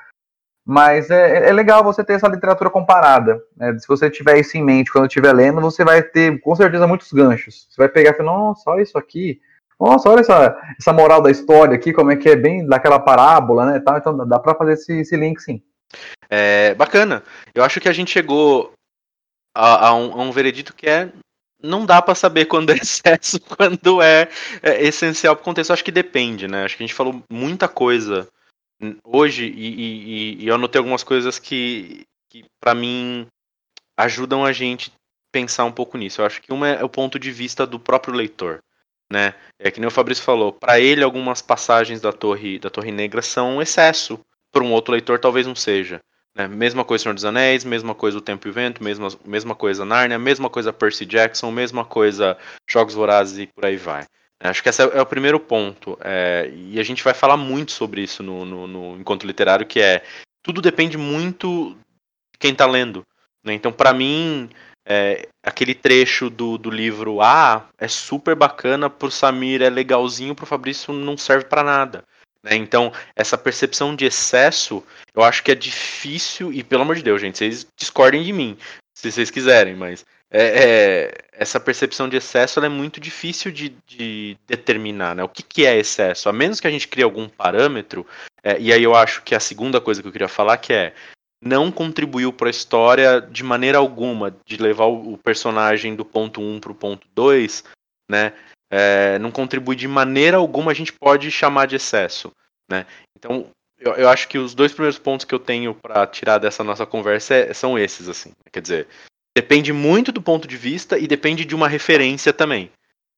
[0.63, 3.41] Mas é, é legal você ter essa literatura comparada.
[3.57, 3.75] Né?
[3.79, 7.11] Se você tiver isso em mente quando estiver lendo, você vai ter com certeza muitos
[7.11, 7.65] ganchos.
[7.71, 9.41] Você vai pegar e falar, nossa, olha isso aqui.
[9.79, 13.65] Nossa, olha essa, essa moral da história aqui, como é que é bem daquela parábola,
[13.65, 13.79] né?
[13.79, 13.97] Tal.
[13.97, 15.59] Então dá pra fazer esse, esse link sim.
[16.29, 17.23] É bacana.
[17.55, 18.73] Eu acho que a gente chegou
[19.55, 21.11] a, a um, a um veredito que é
[21.61, 24.29] não dá pra saber quando é excesso, quando é,
[24.63, 25.71] é essencial pro contexto.
[25.71, 26.63] Eu acho que depende, né?
[26.65, 28.27] Acho que a gente falou muita coisa
[29.03, 33.27] hoje e, e- e eu anotei algumas coisas que, que para mim
[33.97, 34.91] ajudam a gente
[35.31, 36.21] pensar um pouco nisso.
[36.21, 38.59] Eu acho que uma é o ponto de vista do próprio leitor,
[39.11, 39.33] né?
[39.59, 43.21] É que nem o Fabrício falou, para ele algumas passagens da Torre da Torre Negra
[43.21, 44.19] são um excesso,
[44.51, 46.01] para um outro leitor talvez não seja.
[46.39, 46.47] Né?
[46.47, 49.83] Mesma coisa Senhor dos Anéis, mesma coisa O Tempo e o Vento, mesma, mesma coisa
[49.83, 52.37] Narnia, mesma coisa Percy Jackson, mesma coisa
[52.69, 54.05] Jogos Vorazes e por aí vai.
[54.41, 55.97] Acho que esse é o primeiro ponto.
[56.01, 59.81] é, e a gente vai falar muito sobre isso no, no, no Encontro Literário, que
[59.81, 60.01] é
[60.41, 61.75] tudo depende muito
[62.31, 63.05] de quem está lendo.
[63.43, 63.53] né?
[63.53, 64.49] Então, para mim,
[64.87, 70.45] é, aquele trecho do, do livro A é super bacana, pro Samir é legalzinho, pro
[70.45, 72.05] Fabrício não serve para nada.
[72.43, 72.55] Né?
[72.55, 74.83] Então, essa percepção de excesso,
[75.13, 78.57] eu acho que é difícil, e pelo amor de Deus, gente, vocês discordem de mim,
[78.95, 84.37] se vocês quiserem, mas é, é, essa percepção de excesso é muito difícil de, de
[84.47, 85.23] determinar, né?
[85.23, 86.29] O que, que é excesso?
[86.29, 88.05] A menos que a gente crie algum parâmetro,
[88.43, 90.93] é, e aí eu acho que a segunda coisa que eu queria falar que é
[91.41, 96.41] não contribuiu para a história de maneira alguma, de levar o, o personagem do ponto
[96.41, 97.63] 1 para o ponto 2,
[98.11, 98.33] né?
[98.71, 102.31] É, não contribui de maneira alguma, a gente pode chamar de excesso,
[102.69, 102.85] né?
[103.17, 103.47] Então,
[103.79, 106.85] eu, eu acho que os dois primeiros pontos que eu tenho para tirar dessa nossa
[106.85, 108.31] conversa é- são esses, assim.
[108.51, 108.87] Quer dizer,
[109.35, 112.71] depende muito do ponto de vista e depende de uma referência também,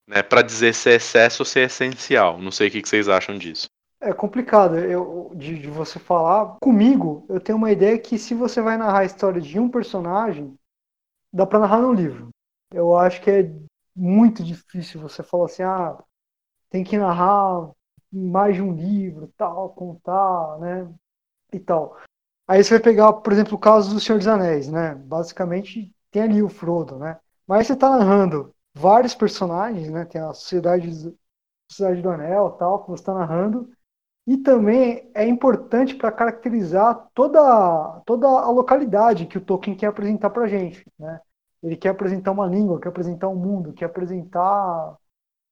[0.08, 0.22] né?
[0.24, 2.38] Para dizer se é excesso ou se é essencial.
[2.40, 3.68] Não sei o que, vocês acham disso.
[4.00, 6.58] É complicado eu, de, de você falar.
[6.62, 10.56] Comigo, eu tenho uma ideia que se você vai narrar a história de um personagem,
[11.32, 12.30] dá pra narrar no livro.
[12.74, 13.52] Eu acho que é
[13.96, 15.98] muito difícil você falar assim, ah,
[16.70, 17.72] tem que narrar
[18.12, 20.90] mais de um livro, tal, contar, né,
[21.54, 21.98] e tal.
[22.48, 24.96] Aí você vai pegar, por exemplo, o caso do Senhor dos Anéis, né?
[24.96, 27.20] Basicamente tem ali o Frodo, né?
[27.48, 30.06] Mas você está narrando vários personagens, né?
[30.06, 31.16] Tem a Sociedade,
[31.70, 33.70] Sociedade do Anel, tal, que você está narrando.
[34.28, 40.30] E também é importante para caracterizar toda, toda a localidade que o Tolkien quer apresentar
[40.30, 41.20] para gente, né?
[41.64, 44.98] Ele quer apresentar uma língua, quer apresentar um mundo, quer apresentar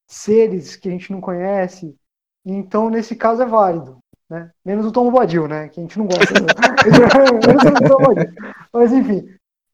[0.08, 1.96] seres que a gente não conhece.
[2.44, 3.98] Então, nesse caso, é válido.
[4.28, 4.50] Né?
[4.64, 5.68] Menos o Tom Bombadil, né?
[5.68, 6.34] Que a gente não gosta.
[7.46, 8.32] Menos o Tom Bombadil.
[8.72, 9.28] Mas, enfim.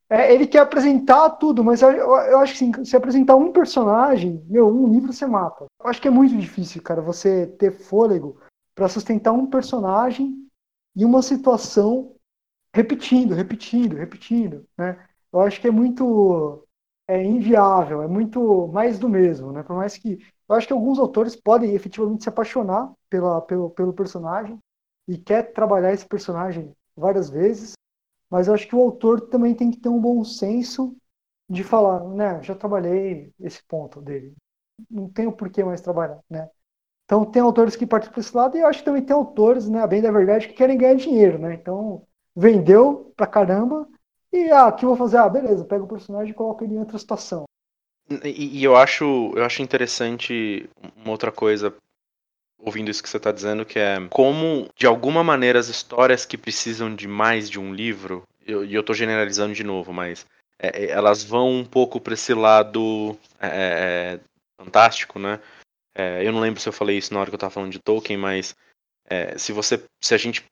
[0.09, 3.51] É, ele quer apresentar tudo, mas eu, eu, eu acho que assim, se apresentar um
[3.51, 5.64] personagem, meu, um livro você mata.
[5.80, 8.41] Eu acho que é muito difícil, cara, você ter fôlego
[8.72, 10.47] para sustentar um personagem
[10.95, 12.14] e uma situação
[12.72, 14.97] repetindo, repetindo, repetindo, né?
[15.37, 16.66] Eu acho que é muito
[17.09, 19.62] é inviável, é muito mais do mesmo, né?
[19.62, 20.18] Por mais que
[20.49, 24.59] eu acho que alguns autores podem efetivamente se apaixonar pela, pelo, pelo personagem
[25.07, 27.74] e quer trabalhar esse personagem várias vezes,
[28.30, 30.97] mas eu acho que o autor também tem que ter um bom senso
[31.51, 32.43] de falar, né?
[32.43, 34.34] Já trabalhei esse ponto dele,
[34.91, 36.51] não tenho por que mais trabalhar, né?
[37.05, 39.68] Então tem autores que partem para esse lado e eu acho que também tem autores,
[39.68, 39.87] né?
[39.87, 41.55] Bem da verdade, que querem ganhar dinheiro, né?
[41.55, 42.07] Então
[42.37, 43.89] vendeu pra caramba
[44.37, 45.18] e ah, que eu vou fazer?
[45.18, 47.45] Ah, beleza, pega o personagem e coloca ele em outra situação.
[48.24, 51.74] E, e, eu acho eu acho interessante uma outra coisa
[52.59, 56.39] ouvindo isso que você está dizendo que é como de alguma maneira as histórias que
[56.39, 60.24] precisam de mais de um livro e eu, eu tô generalizando de novo mas
[60.57, 63.51] é, é elas vão um pouco para esse lado é, é,
[64.14, 64.20] é,
[64.57, 65.41] fantástico né
[65.93, 67.80] é, eu não lembro se eu falei isso na hora que eu estava falando de
[67.80, 68.55] Tolkien mas
[69.37, 70.45] se você se a gente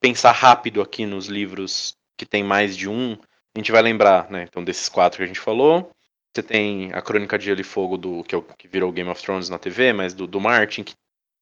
[0.00, 3.16] pensar rápido aqui nos livros que tem mais de um
[3.54, 4.46] a gente vai lembrar, né?
[4.48, 5.90] Então, desses quatro que a gente falou.
[6.34, 9.10] Você tem a Crônica de Gelo e Fogo, do, que, é o, que virou Game
[9.10, 10.94] of Thrones na TV, mas do, do Martin, que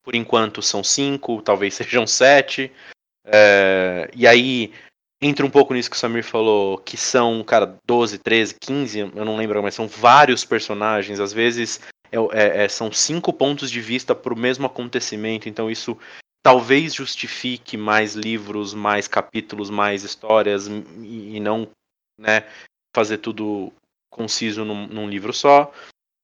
[0.02, 2.72] por enquanto são cinco, talvez sejam sete.
[3.24, 4.72] É, e aí
[5.22, 9.24] entra um pouco nisso que o Samir falou, que são, cara, 12, 13, 15, eu
[9.24, 11.20] não lembro, mas são vários personagens.
[11.20, 11.80] Às vezes
[12.10, 15.96] é, é, é são cinco pontos de vista para o mesmo acontecimento, então isso
[16.42, 21.68] talvez justifique mais livros, mais capítulos, mais histórias, e não
[22.20, 22.44] né,
[22.94, 23.72] fazer tudo
[24.10, 25.72] conciso num, num, livro só.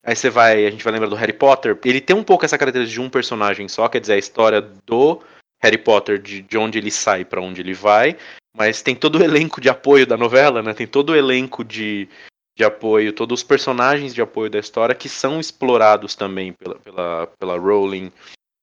[0.05, 1.79] Aí você vai, a gente vai lembrar do Harry Potter.
[1.85, 5.21] Ele tem um pouco essa característica de um personagem só, quer dizer, a história do
[5.61, 8.17] Harry Potter, de, de onde ele sai para onde ele vai.
[8.57, 10.73] Mas tem todo o elenco de apoio da novela, né?
[10.75, 12.09] Tem todo o elenco de,
[12.57, 17.27] de apoio, todos os personagens de apoio da história que são explorados também pela, pela,
[17.39, 18.13] pela Rowling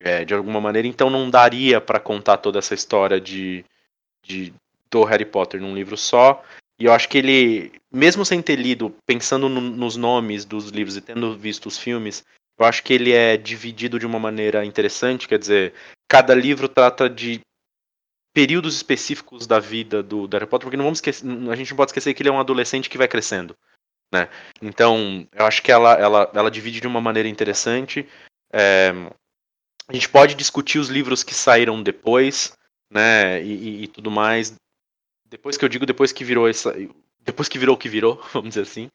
[0.00, 0.88] é, de alguma maneira.
[0.88, 3.64] Então não daria para contar toda essa história de,
[4.24, 4.52] de
[4.90, 6.42] do Harry Potter num livro só.
[6.78, 10.96] E eu acho que ele, mesmo sem ter lido, pensando no, nos nomes dos livros
[10.96, 12.24] e tendo visto os filmes,
[12.58, 15.28] eu acho que ele é dividido de uma maneira interessante.
[15.28, 15.74] Quer dizer,
[16.08, 17.40] cada livro trata de
[18.34, 21.76] períodos específicos da vida do, do Harry Potter, porque não vamos esquecer, a gente não
[21.76, 23.56] pode esquecer que ele é um adolescente que vai crescendo.
[24.12, 24.28] Né?
[24.60, 28.08] Então, eu acho que ela, ela, ela divide de uma maneira interessante.
[28.52, 28.92] É,
[29.88, 32.52] a gente pode discutir os livros que saíram depois,
[32.90, 34.54] né, e, e, e tudo mais.
[35.34, 36.72] Depois que eu digo, depois que virou essa.
[37.20, 38.88] Depois que virou o que virou, vamos dizer assim.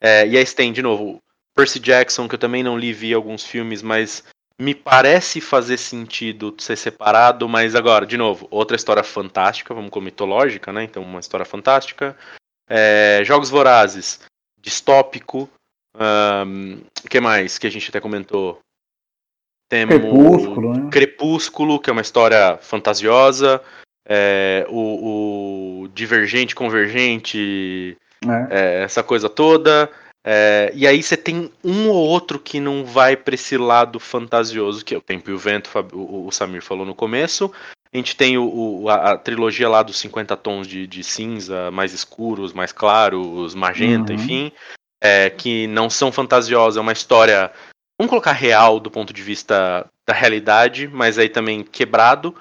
[0.00, 1.22] É, e aí tem, de novo,
[1.54, 4.24] Percy Jackson, que eu também não li, vi alguns filmes, mas
[4.60, 10.00] me parece fazer sentido ser separado, mas agora, de novo, outra história fantástica, vamos com
[10.00, 10.82] mitológica, né?
[10.82, 12.16] Então, uma história fantástica.
[12.68, 14.20] É, Jogos Vorazes,
[14.60, 15.48] distópico.
[15.96, 18.58] O um, que mais que a gente até comentou?
[19.68, 20.90] Temos Crepúsculo, né?
[20.90, 23.62] Crepúsculo, que é uma história fantasiosa
[24.06, 28.46] é, o, o, divergente, convergente, é.
[28.50, 29.90] É, essa coisa toda.
[30.26, 34.84] É, e aí você tem um ou outro que não vai para esse lado fantasioso,
[34.84, 37.52] que é o Tempo e o Vento, o, o Samir falou no começo.
[37.92, 38.44] A gente tem o,
[38.82, 43.54] o a, a, trilogia lá dos 50 tons de, de, cinza, mais escuros, mais claros,
[43.54, 44.18] magenta, uhum.
[44.18, 44.52] enfim,
[45.00, 47.52] é, que não são fantasiosas, é uma história,
[48.00, 52.34] vamos colocar real do ponto de vista da realidade, mas aí também quebrado.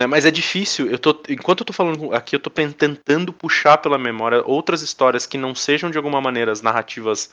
[0.00, 0.88] É, mas é difícil.
[0.88, 5.26] Eu tô, enquanto eu tô falando aqui, eu tô tentando puxar pela memória outras histórias
[5.26, 7.30] que não sejam de alguma maneira as narrativas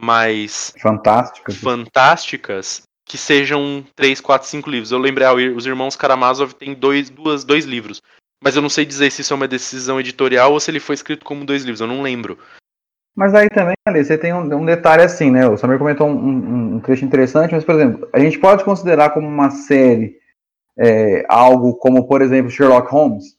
[0.00, 4.92] mais fantásticas, fantásticas que sejam três, quatro, cinco livros.
[4.92, 8.02] Eu lembrei, ah, os irmãos Karamazov têm dois, duas, dois livros.
[8.42, 10.94] Mas eu não sei dizer se isso é uma decisão editorial ou se ele foi
[10.94, 12.38] escrito como dois livros, eu não lembro.
[13.14, 15.48] Mas aí também, ali, você tem um, um, detalhe assim, né?
[15.48, 19.10] O Samir comentou um, um, um trecho interessante, mas, por exemplo, a gente pode considerar
[19.10, 20.18] como uma série
[20.78, 23.36] é, algo como, por exemplo, Sherlock Holmes.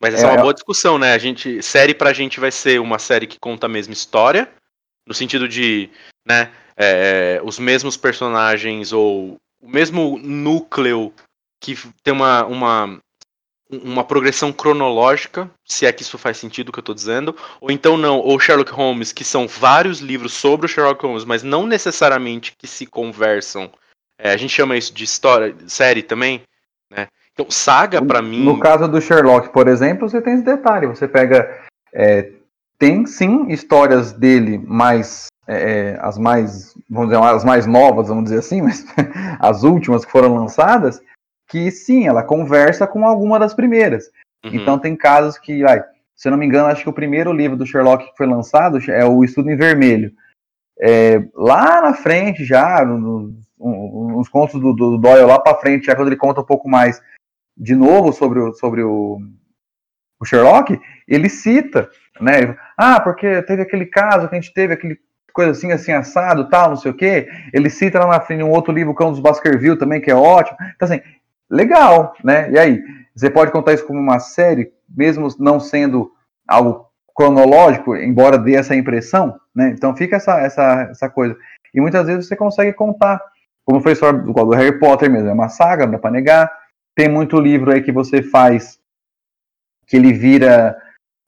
[0.00, 1.12] Mas essa é, é uma boa discussão, né?
[1.12, 4.48] A gente, série pra gente vai ser uma série que conta a mesma história,
[5.06, 5.90] no sentido de
[6.26, 6.52] né?
[6.76, 11.12] É, os mesmos personagens ou o mesmo núcleo
[11.60, 12.98] que tem uma, uma,
[13.70, 17.70] uma progressão cronológica, se é que isso faz sentido o que eu estou dizendo, ou
[17.70, 21.66] então não, ou Sherlock Holmes, que são vários livros sobre o Sherlock Holmes, mas não
[21.66, 23.70] necessariamente que se conversam.
[24.22, 26.42] É, a gente chama isso de história, série também,
[26.88, 27.08] né?
[27.32, 28.44] Então, saga para mim.
[28.44, 30.86] No caso do Sherlock, por exemplo, você tem esse detalhe.
[30.86, 31.60] Você pega.
[31.92, 32.30] É,
[32.78, 35.26] tem sim histórias dele mais.
[35.48, 36.72] É, as mais.
[36.88, 38.86] Vamos dizer, as mais novas, vamos dizer assim, mas
[39.40, 41.02] as últimas que foram lançadas,
[41.48, 44.08] que sim, ela conversa com alguma das primeiras.
[44.44, 44.54] Uhum.
[44.54, 45.82] Então tem casos que, ai,
[46.14, 48.78] se eu não me engano, acho que o primeiro livro do Sherlock que foi lançado
[48.88, 50.12] é o Estudo em Vermelho.
[50.80, 55.86] É, lá na frente, já, no, no, nos contos do, do Doyle, lá para frente,
[55.86, 57.00] já quando ele conta um pouco mais
[57.56, 59.18] de novo sobre o, sobre o,
[60.20, 61.88] o Sherlock, ele cita,
[62.20, 62.56] né?
[62.76, 64.98] Ah, porque teve aquele caso que a gente teve, aquele
[65.32, 67.28] coisa assim, assim, assado, tal, não sei o quê.
[67.52, 70.56] Ele cita lá na frente um outro livro, Cão dos Baskerville, também, que é ótimo.
[70.74, 71.00] Então, assim,
[71.50, 72.50] legal, né?
[72.50, 72.82] E aí,
[73.14, 76.12] você pode contar isso como uma série, mesmo não sendo
[76.46, 79.70] algo cronológico, embora dê essa impressão, né?
[79.70, 81.36] Então fica essa, essa, essa coisa.
[81.74, 83.20] E muitas vezes você consegue contar,
[83.64, 86.10] como foi a história do, do Harry Potter mesmo, é uma saga, não dá pra
[86.10, 86.50] negar.
[86.94, 88.78] Tem muito livro aí que você faz
[89.86, 90.76] que ele vira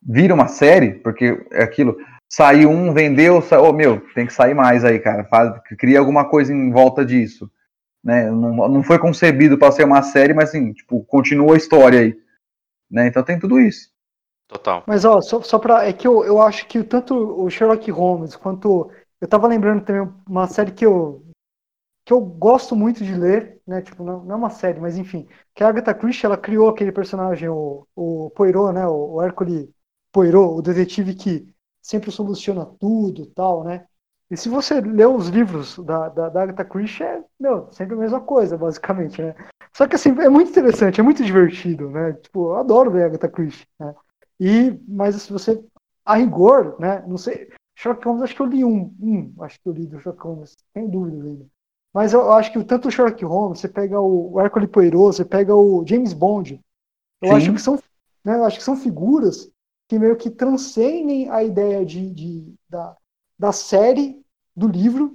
[0.07, 1.97] vira uma série, porque é aquilo,
[2.31, 6.29] saiu um, vendeu, saiu, oh, meu, tem que sair mais aí, cara, faz, cria alguma
[6.29, 7.51] coisa em volta disso
[8.05, 8.31] né?
[8.31, 12.21] Não, não foi concebido para ser uma série, mas assim, tipo, continua a história aí,
[12.91, 13.07] né?
[13.07, 13.89] Então tem tudo isso.
[14.47, 14.85] Total.
[14.87, 18.37] Mas ó, só, só para é que eu, eu acho que tanto o Sherlock Holmes
[18.37, 21.25] quanto eu tava lembrando também uma série que eu
[22.05, 23.81] que eu gosto muito de ler, né?
[23.83, 26.93] Tipo, não, não é uma série, mas enfim, que a Agatha Christie ela criou aquele
[26.93, 28.87] personagem o, o Poirot, né?
[28.87, 29.69] O, o Hércules
[30.13, 33.87] Poirot, o detetive que sempre soluciona tudo, tal, né?
[34.31, 37.99] E se você lê os livros da, da, da Agatha Christie, é meu, sempre a
[37.99, 39.35] mesma coisa, basicamente, né?
[39.73, 42.13] Só que assim, é muito interessante, é muito divertido, né?
[42.15, 43.95] Tipo, eu adoro ler Agatha Christie, né?
[44.41, 45.63] E, mas se você,
[46.05, 47.05] a rigor, né?
[47.07, 50.01] Não sei, Sherlock Holmes, acho que eu li um, um acho que eu li do
[50.01, 51.54] Sherlock Holmes, sem dúvida ainda.
[51.95, 55.55] Mas eu acho que tanto o Sherlock Holmes, você pega o, Hercule Poirot, você pega
[55.55, 56.61] o James Bond,
[57.23, 57.35] eu Sim.
[57.35, 57.79] acho que são,
[58.25, 59.49] né, eu acho que são figuras
[59.89, 62.97] que meio que transcendem a ideia de, de da,
[63.39, 64.21] da série
[64.57, 65.15] do livro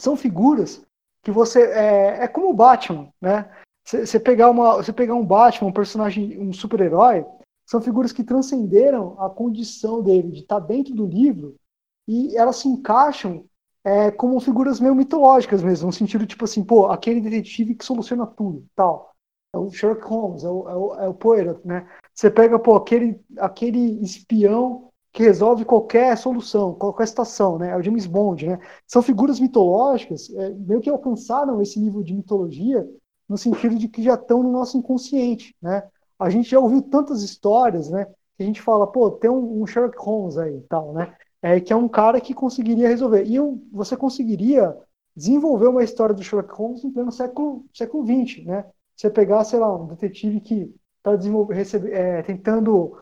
[0.00, 0.82] são figuras
[1.22, 3.50] que você é, é como o Batman, né?
[3.84, 7.26] Você pegar uma, você pegar um Batman, um personagem, um super-herói,
[7.66, 11.56] são figuras que transcenderam a condição dele de estar dentro do livro
[12.06, 13.46] e elas se encaixam
[13.84, 18.26] é, como figuras meio mitológicas mesmo, no sentido tipo assim, pô, aquele detetive que soluciona
[18.26, 19.14] tudo, tal.
[19.52, 21.86] É o Sherlock Holmes, é o, é o, é o Poirot, né?
[22.12, 27.70] Você pega, pô, aquele, aquele espião que resolve qualquer solução, qualquer situação, né?
[27.70, 28.58] É o James Bond, né?
[28.86, 32.84] São figuras mitológicas, é, meio que alcançaram esse nível de mitologia
[33.28, 35.88] no sentido de que já estão no nosso inconsciente, né?
[36.18, 38.06] A gente já ouviu tantas histórias, né?
[38.36, 41.14] Que a gente fala, pô, tem um, um Sherlock Holmes aí, tal, né?
[41.46, 43.24] É que é um cara que conseguiria resolver.
[43.24, 44.74] E eu, você conseguiria
[45.14, 48.64] desenvolver uma história do Sherlock Holmes em pleno século século XX, né?
[48.96, 51.12] Você pegar, sei lá, um detetive que está
[51.90, 52.96] é, tentando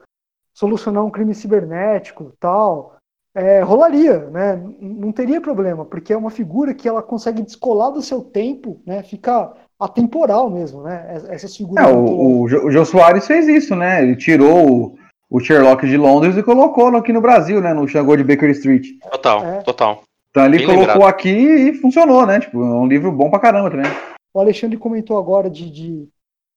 [0.53, 2.97] solucionar um crime cibernético, tal,
[3.32, 4.57] é, rolaria, né?
[4.80, 9.05] Não teria problema, porque é uma figura que ela consegue descolar do seu tempo, né?
[9.05, 11.22] Fica atemporal mesmo, né?
[11.28, 11.86] Essas figuras.
[11.86, 14.03] É, o, o, o Jô Soares fez isso, né?
[14.03, 14.97] Ele tirou
[15.34, 17.72] o, Sherlock de Londres e colocou aqui no Brasil, né?
[17.72, 18.86] No Xangô de Baker Street.
[19.10, 19.62] Total, é.
[19.62, 20.02] total.
[20.30, 21.08] Então ele Bem colocou lembrado.
[21.08, 22.40] aqui e funcionou, né?
[22.40, 23.90] Tipo, é um livro bom pra caramba também.
[24.32, 26.08] O Alexandre comentou agora de, de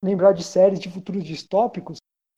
[0.01, 1.97] lembrar de séries de futuros distópicos.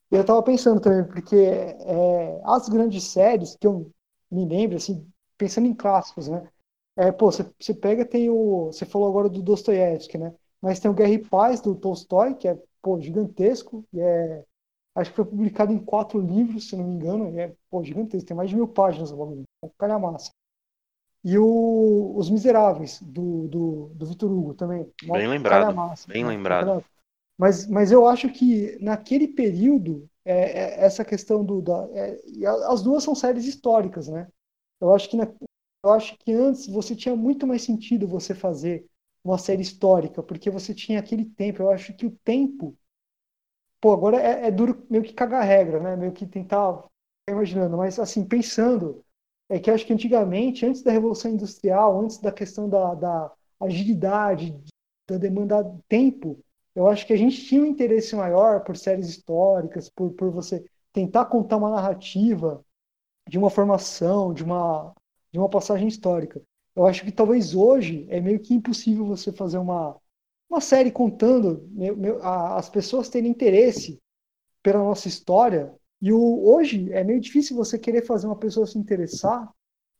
[0.09, 3.91] Eu estava pensando também, porque é, as grandes séries que eu
[4.31, 5.05] me lembro, assim,
[5.37, 6.47] pensando em clássicos, né?
[6.95, 8.67] É, pô, você pega, tem o.
[8.71, 10.33] Você falou agora do Dostoiévski, né?
[10.59, 13.85] Mas tem o Guerra e Paz, do Tolstói, que é, pô, gigantesco.
[13.93, 14.43] E é,
[14.97, 17.33] acho que foi publicado em quatro livros, se não me engano.
[17.33, 19.11] E é, pô, gigantesco, tem mais de mil páginas.
[19.11, 19.43] É um
[19.77, 20.31] calhamaça.
[21.23, 24.89] E o, Os Miseráveis, do, do, do Vitor Hugo também.
[25.03, 25.75] Bem lembrado.
[26.07, 26.29] Bem né?
[26.29, 26.83] lembrado.
[27.37, 31.61] Mas, mas eu acho que naquele período, é, é, essa questão do.
[31.61, 32.19] Da, é,
[32.67, 34.27] as duas são séries históricas, né?
[34.81, 35.27] Eu acho que na,
[35.83, 38.85] eu acho que antes você tinha muito mais sentido você fazer
[39.23, 41.61] uma série histórica, porque você tinha aquele tempo.
[41.61, 42.75] Eu acho que o tempo.
[43.81, 45.95] Pô, agora é, é duro meio que cagar regra, né?
[45.95, 46.83] Meio que tentar.
[47.29, 49.03] Imaginando, mas assim, pensando,
[49.49, 54.57] é que acho que antigamente, antes da Revolução Industrial, antes da questão da, da agilidade,
[55.09, 56.39] da demanda de tempo,
[56.73, 60.63] eu acho que a gente tinha um interesse maior por séries históricas, por, por você
[60.93, 62.63] tentar contar uma narrativa
[63.27, 64.93] de uma formação, de uma,
[65.31, 66.41] de uma passagem histórica.
[66.75, 69.97] Eu acho que talvez hoje é meio que impossível você fazer uma,
[70.49, 73.99] uma série contando meu, meu, a, as pessoas terem interesse
[74.63, 75.73] pela nossa história.
[76.01, 79.49] E o, hoje é meio difícil você querer fazer uma pessoa se interessar,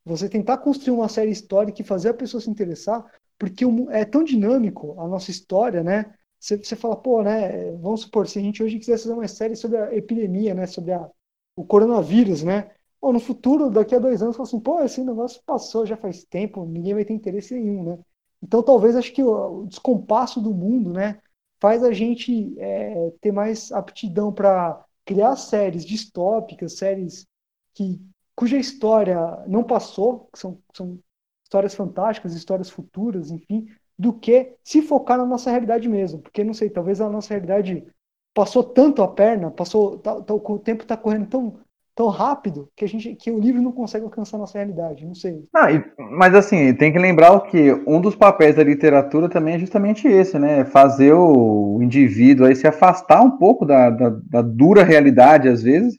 [0.04, 3.04] você tentar construir uma série histórica e fazer a pessoa se interessar,
[3.38, 6.14] porque é tão dinâmico a nossa história, né?
[6.40, 7.72] Você fala, pô, né?
[7.78, 10.66] Vamos supor, se a gente hoje quisesse fazer uma série sobre a epidemia, né?
[10.66, 11.08] Sobre a,
[11.56, 12.70] o coronavírus, né?
[13.00, 16.24] Ou no futuro, daqui a dois anos, fala assim, pô, esse negócio passou já faz
[16.24, 17.98] tempo, ninguém vai ter interesse nenhum, né?
[18.42, 21.20] Então, talvez acho que o, descompasso do mundo, né?
[21.60, 27.26] Faz a gente é, ter mais aptidão para criar séries distópicas, séries
[27.74, 28.00] que
[28.36, 29.18] cuja história
[29.48, 30.98] não passou, que são, são
[31.42, 33.66] histórias fantásticas, histórias futuras, enfim,
[33.98, 36.20] do que se focar na nossa realidade mesmo.
[36.20, 37.84] Porque, não sei, talvez a nossa realidade
[38.32, 41.58] passou tanto a perna, passou, tá, tá, o tempo está correndo tão,
[41.98, 45.16] tão rápido que a gente que o livro não consegue alcançar a nossa realidade, não
[45.16, 45.42] sei.
[45.52, 49.56] Ah, e, mas assim, tem que lembrar o que um dos papéis da literatura também
[49.56, 50.64] é justamente esse, né?
[50.64, 55.98] Fazer o indivíduo aí se afastar um pouco da, da, da dura realidade, às vezes,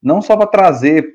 [0.00, 1.14] não só para trazer,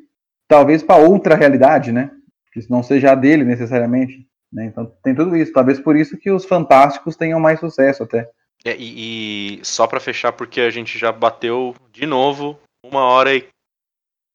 [0.50, 2.12] talvez, para outra realidade, né?
[2.52, 4.28] Que não seja a dele necessariamente.
[4.52, 4.66] Né?
[4.66, 5.54] Então tem tudo isso.
[5.54, 8.30] Talvez por isso que os fantásticos tenham mais sucesso até.
[8.66, 13.34] É, e, e, só para fechar, porque a gente já bateu de novo uma hora
[13.34, 13.48] e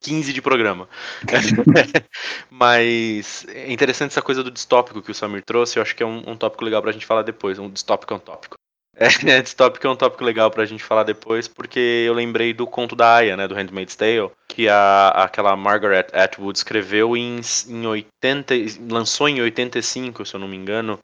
[0.01, 0.89] 15 de programa.
[2.49, 5.77] Mas é interessante essa coisa do distópico que o Samir trouxe.
[5.77, 7.59] Eu acho que é um, um tópico legal pra gente falar depois.
[7.59, 8.55] Um distópico é um tópico.
[9.01, 12.67] É, esse tópico é um tópico legal pra gente falar depois, porque eu lembrei do
[12.67, 17.87] conto da Aya, né, do Handmaid's Tale, que a, aquela Margaret Atwood escreveu em, em
[17.87, 18.53] 80,
[18.89, 20.99] lançou em 85, se eu não me engano,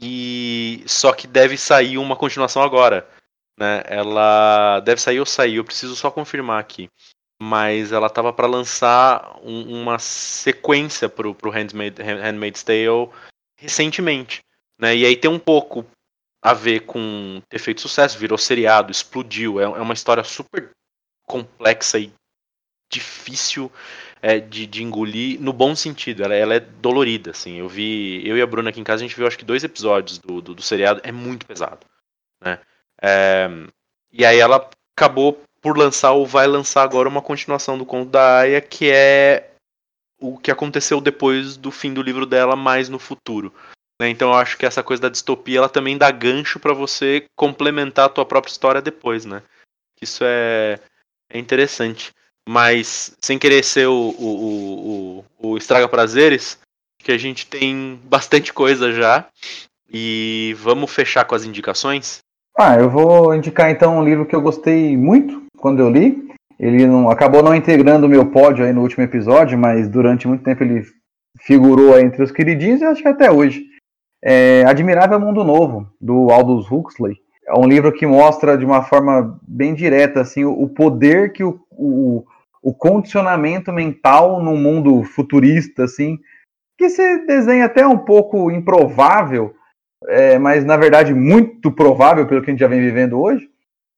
[0.00, 3.06] e só que deve sair uma continuação agora,
[3.58, 6.88] né, ela deve sair ou sair, eu preciso só confirmar aqui,
[7.40, 13.10] mas ela tava para lançar um, uma sequência pro, pro Handmaid, Handmaid's Tale
[13.58, 14.40] recentemente,
[14.78, 15.86] né, e aí tem um pouco
[16.42, 19.58] a ver com ter feito sucesso, virou seriado, explodiu.
[19.60, 20.70] É, é uma história super
[21.26, 22.12] complexa e
[22.88, 23.70] difícil
[24.22, 26.22] é, de, de, engolir no bom sentido.
[26.22, 27.56] Ela, ela, é dolorida, assim.
[27.56, 29.64] Eu vi, eu e a Bruna aqui em casa, a gente viu acho que dois
[29.64, 31.00] episódios do, do, do seriado.
[31.02, 31.84] É muito pesado,
[32.40, 32.60] né?
[33.02, 33.48] É,
[34.12, 38.38] e aí ela acabou por lançar ou vai lançar agora uma continuação do conto da
[38.38, 39.50] Aya que é
[40.20, 43.52] o que aconteceu depois do fim do livro dela, mais no futuro.
[44.00, 44.08] Né?
[44.08, 48.04] Então eu acho que essa coisa da distopia ela também dá gancho para você complementar
[48.04, 49.42] a tua própria história depois, né?
[50.00, 50.78] Isso é,
[51.28, 52.12] é interessante.
[52.48, 56.60] Mas sem querer ser o, o, o, o estraga prazeres,
[57.02, 59.26] que a gente tem bastante coisa já.
[59.92, 62.20] E vamos fechar com as indicações?
[62.56, 66.26] Ah, eu vou indicar então um livro que eu gostei muito quando eu li.
[66.58, 70.42] Ele não acabou não integrando o meu pódio aí no último episódio, mas durante muito
[70.42, 70.82] tempo ele
[71.38, 73.62] figurou entre os queridinhos e acho que até hoje.
[74.24, 77.16] É, Admirável Mundo Novo, do Aldous Huxley.
[77.46, 81.60] É um livro que mostra de uma forma bem direta assim, o poder que o,
[81.70, 82.24] o,
[82.62, 86.18] o condicionamento mental num mundo futurista, assim,
[86.76, 89.54] que se desenha até um pouco improvável,
[90.08, 93.48] é, mas na verdade muito provável pelo que a gente já vem vivendo hoje.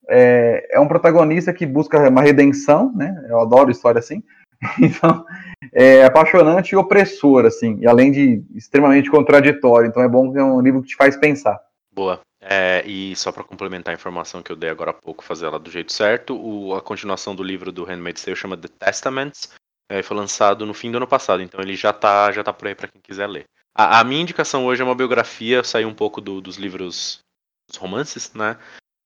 [0.09, 3.25] É, é um protagonista que busca uma redenção, né?
[3.29, 4.23] Eu adoro história assim.
[4.81, 5.25] Então,
[5.73, 9.89] é apaixonante e opressor, assim, e além de extremamente contraditório.
[9.89, 11.61] Então é bom que é um livro que te faz pensar.
[11.93, 12.21] Boa.
[12.41, 15.59] É, e só para complementar a informação que eu dei agora há pouco, fazer ela
[15.59, 19.51] do jeito certo, o, a continuação do livro do Handmaid's Tale chama The Testaments,
[19.91, 22.69] é, foi lançado no fim do ano passado, então ele já tá, já tá por
[22.69, 23.45] aí para quem quiser ler.
[23.75, 27.21] A, a, minha indicação hoje é uma biografia, saiu um pouco do, dos livros,
[27.69, 28.57] dos romances, né?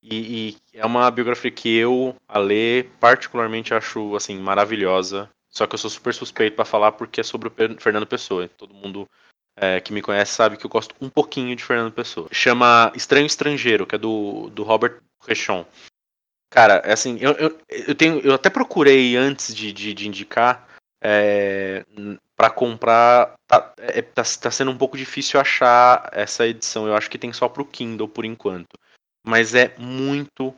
[0.02, 5.30] E, e, é uma biografia que eu, a ler, particularmente acho assim maravilhosa.
[5.48, 8.48] Só que eu sou super suspeito para falar porque é sobre o Fernando Pessoa.
[8.48, 9.08] Todo mundo
[9.56, 12.28] é, que me conhece sabe que eu gosto um pouquinho de Fernando Pessoa.
[12.32, 15.64] Chama Estranho Estrangeiro, que é do, do Robert Rechon.
[16.50, 20.68] Cara, é assim, eu, eu, eu, tenho, eu até procurei antes de, de, de indicar
[21.02, 21.84] é,
[22.36, 23.34] para comprar.
[23.46, 26.86] Tá, é, tá, tá sendo um pouco difícil achar essa edição.
[26.86, 28.78] Eu acho que tem só pro Kindle por enquanto.
[29.24, 30.54] Mas é muito,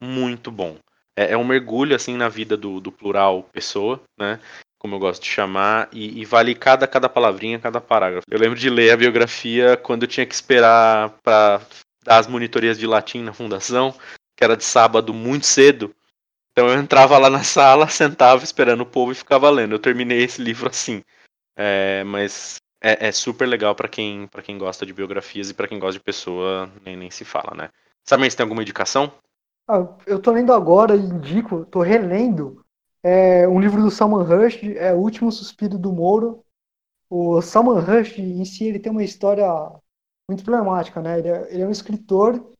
[0.00, 0.78] muito bom
[1.16, 4.40] é, é, um mergulho assim na vida do, do plural pessoa, né?
[4.78, 8.26] Como eu gosto de chamar, e, e, vale cada, cada palavrinha, cada parágrafo.
[8.28, 11.60] Eu lembro de ler a biografia quando eu tinha que esperar para
[12.04, 13.94] dar as monitorias de latim na fundação,
[14.36, 15.94] que era de sábado muito cedo.
[16.50, 19.74] Então eu entrava lá na sala, sentava esperando o povo e ficava lendo.
[19.74, 21.04] Eu terminei esse livro assim.
[21.56, 25.68] É, mas é, é, super legal para quem, pra quem gosta de biografias e para
[25.68, 27.70] quem gosta de pessoa, nem, nem se fala, né?
[28.04, 29.12] Sabe se tem alguma indicação?
[29.68, 32.64] Ah, eu tô lendo agora indico, tô relendo
[33.02, 36.44] é, um livro do Salman Rushdie, é O Último Suspiro do Moro.
[37.10, 39.46] o Salman Rushdie em si ele tem uma história
[40.28, 41.18] muito problemática, né?
[41.18, 42.52] Ele é, ele é um escritor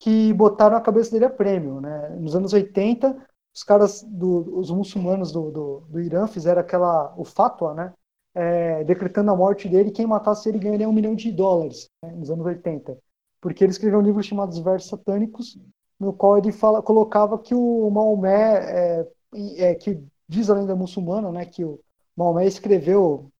[0.00, 2.10] que botaram a cabeça dele a prêmio, né?
[2.18, 3.16] Nos anos 80,
[3.54, 7.92] os caras, do, os muçulmanos do, do, do Irã fizeram aquela, o fatwa, né?
[8.34, 12.12] É, decretando a morte dele, quem matasse ele ganharia um milhão de dólares, né?
[12.12, 12.96] nos anos 80.
[13.40, 15.58] Porque ele escreveu um livro chamado Os Versos Satânicos,
[15.98, 19.12] no qual ele fala, colocava que o Maomé, é,
[19.56, 21.80] é, que diz a lenda muçulmana, né, que o
[22.16, 23.30] Maomé escreveu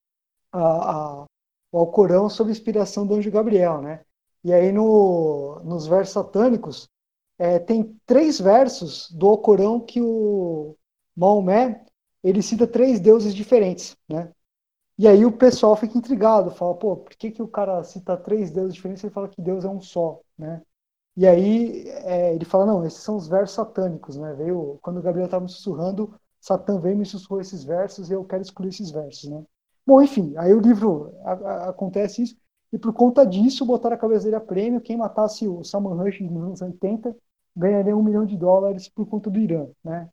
[0.52, 1.24] a, a,
[1.72, 4.04] o Alcorão sob inspiração do anjo Gabriel, né?
[4.42, 6.88] E aí no, nos versos satânicos
[7.38, 10.76] é, tem três versos do Alcorão que o
[11.16, 11.84] Maomé
[12.22, 14.32] ele cita três deuses diferentes, né?
[15.00, 18.50] E aí o pessoal fica intrigado, fala, pô, por que, que o cara cita três
[18.50, 20.60] deuses diferentes e ele fala que Deus é um só, né?
[21.16, 24.34] E aí é, ele fala, não, esses são os versos satânicos, né?
[24.34, 28.22] Veio, quando o Gabriel estava me sussurrando, Satã veio me sussurrou esses versos e eu
[28.26, 29.42] quero excluir esses versos, né?
[29.86, 32.36] Bom, enfim, aí o livro a, a, acontece isso,
[32.70, 36.28] e por conta disso botaram a cabeça dele a prêmio, quem matasse o Salman Rushdie
[36.28, 37.16] nos anos 80
[37.56, 40.10] ganharia um milhão de dólares por conta do Irã, né?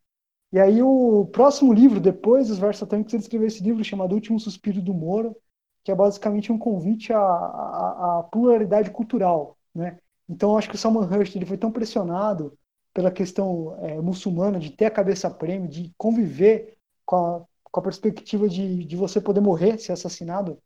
[0.58, 4.40] E aí o próximo livro, depois dos versos satânicos, ele escreveu esse livro chamado Último
[4.40, 5.38] Suspiro do Moro,
[5.84, 10.00] que é basicamente um convite à, à, à pluralidade cultural, né?
[10.28, 12.58] Então acho que o Salman Rushdie ele foi tão pressionado
[12.92, 17.84] pela questão é, muçulmana de ter a cabeça prêmio, de conviver com a, com a
[17.84, 20.58] perspectiva de, de você poder morrer, ser assassinado.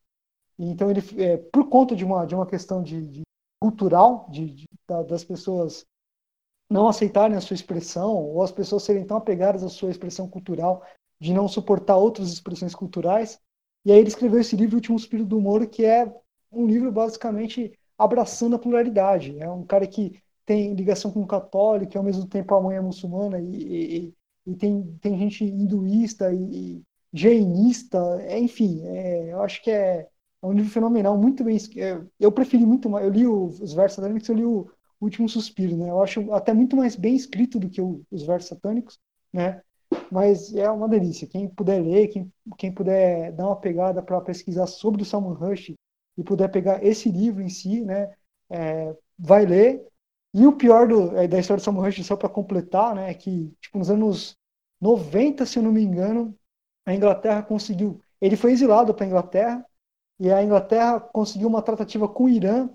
[0.58, 3.22] E, então ele, é, por conta de uma de uma questão de, de
[3.60, 5.86] cultural, de, de da, das pessoas
[6.72, 10.82] não aceitarem a sua expressão, ou as pessoas serem tão apegadas à sua expressão cultural,
[11.20, 13.38] de não suportar outras expressões culturais.
[13.84, 16.10] E aí ele escreveu esse livro, O Último Espírito do Moro, que é
[16.50, 19.38] um livro basicamente abraçando a pluralidade.
[19.38, 22.78] É um cara que tem ligação com o católico, e ao mesmo tempo a mãe
[22.78, 24.14] é muçulmana, e, e,
[24.48, 26.82] e tem, tem gente hinduísta e, e
[27.14, 30.08] jainista, é, enfim, é, eu acho que é,
[30.42, 31.58] é, um livro fenomenal, muito bem.
[31.78, 34.70] É, eu preferi muito mais, eu li os versos satânicos, eu li o
[35.02, 35.90] Último Suspiro, né?
[35.90, 39.00] Eu acho até muito mais bem escrito do que o, os versos satânicos,
[39.34, 39.62] né?
[40.12, 41.28] Mas é uma delícia.
[41.28, 45.76] Quem puder ler, quem, quem puder dar uma pegada para pesquisar sobre o Salman Rushdie
[46.18, 48.14] e puder pegar esse livro em si, né?
[48.50, 49.86] É, vai ler.
[50.34, 53.10] E o pior do, é, da história do Salman Rushdie, só para completar, né?
[53.12, 54.38] É que tipo, nos anos
[54.80, 56.38] 90, se eu não me engano,
[56.86, 58.02] a Inglaterra conseguiu.
[58.22, 59.66] Ele foi exilado para a Inglaterra
[60.20, 62.70] e a Inglaterra conseguiu uma tratativa com o Irã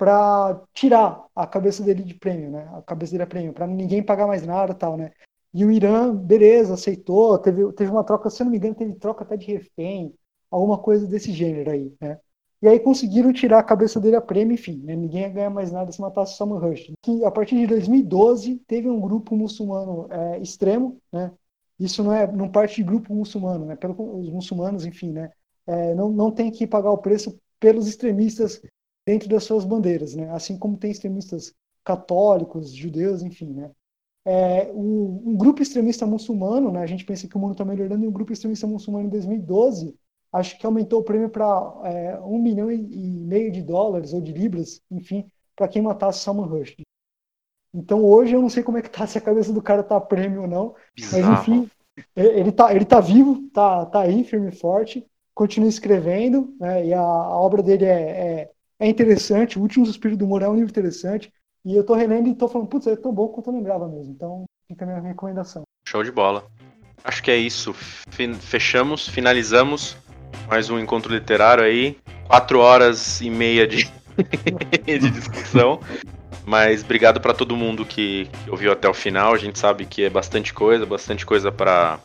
[0.00, 2.66] para tirar a cabeça dele de prêmio, né?
[2.72, 5.12] A cabeça dele a prêmio, para ninguém pagar mais nada, tal, né?
[5.52, 8.94] E o Irã, beleza, aceitou, teve, teve uma troca, se eu não me engano, teve
[8.94, 10.14] troca até de refém,
[10.50, 12.18] alguma coisa desse gênero aí, né?
[12.62, 14.96] E aí conseguiram tirar a cabeça dele a prêmio, enfim, né?
[14.96, 16.94] ninguém ia ganhar mais nada se matasse Salman Rushdie.
[17.02, 21.30] Que a partir de 2012 teve um grupo muçulmano é, extremo, né?
[21.78, 23.76] Isso não é não parte de grupo muçulmano, né?
[23.76, 25.30] Pelo, os muçulmanos, enfim, né?
[25.66, 28.62] É, não, não tem que pagar o preço pelos extremistas
[29.10, 30.30] dentro das suas bandeiras, né?
[30.30, 31.52] Assim como tem extremistas
[31.84, 33.70] católicos, judeus, enfim, né?
[34.24, 36.80] É, um, um, grupo extremista muçulmano, né?
[36.80, 39.96] A gente pensa que o mundo está melhorando, e um grupo extremista muçulmano em 2012
[40.32, 41.44] acho que aumentou o prêmio para
[41.84, 46.46] é, um milhão e, meio de dólares ou de libras, enfim, para quem matasse Salman
[46.46, 46.86] Rushdie.
[47.74, 50.00] Então hoje eu não sei como é que tá, se a cabeça do cara tá
[50.00, 50.76] prêmio ou não.
[50.94, 51.26] Bizarro.
[51.26, 51.70] Mas enfim,
[52.14, 55.04] ele tá, ele tá vivo, tá, tá aí, firme e forte,
[55.34, 58.50] continua escrevendo, né, e a, a, obra dele é, é,
[58.80, 61.32] é, interessante, O Último Suspiro do Humor é um livro interessante,
[61.64, 64.12] e eu tô relendo e tô falando, putz, é tão bom quanto eu lembrava mesmo.
[64.12, 65.62] Então fica a minha recomendação.
[65.86, 66.46] Show de bola.
[67.04, 67.74] Acho que é isso.
[67.74, 69.96] Fechamos, finalizamos
[70.48, 71.96] mais um encontro literário aí.
[72.26, 73.90] Quatro horas e meia de,
[74.86, 75.80] de discussão.
[76.44, 79.32] Mas obrigado para todo mundo que, ouviu até o final.
[79.32, 82.00] A gente sabe que é bastante coisa, bastante coisa para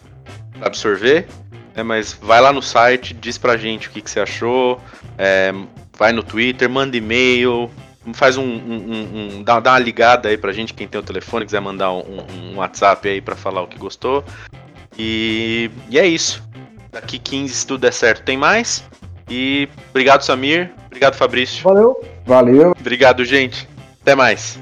[0.62, 1.28] absorver.
[1.76, 1.82] Né?
[1.82, 4.80] Mas vai lá no site, diz pra gente o que, que você achou.
[5.18, 5.52] É,
[5.98, 7.70] vai no Twitter, manda e-mail.
[8.14, 11.04] Faz um, um, um, um, dá, dá uma ligada aí pra gente, quem tem o
[11.04, 14.24] telefone, quiser mandar um, um WhatsApp aí para falar o que gostou.
[14.98, 16.44] E, e é isso.
[16.92, 18.84] Daqui 15, se tudo der certo, tem mais.
[19.30, 20.72] E obrigado, Samir.
[20.86, 21.64] Obrigado, Fabrício.
[21.64, 22.00] Valeu.
[22.26, 22.76] Valeu.
[22.80, 23.68] Obrigado, gente.
[24.02, 24.60] Até mais.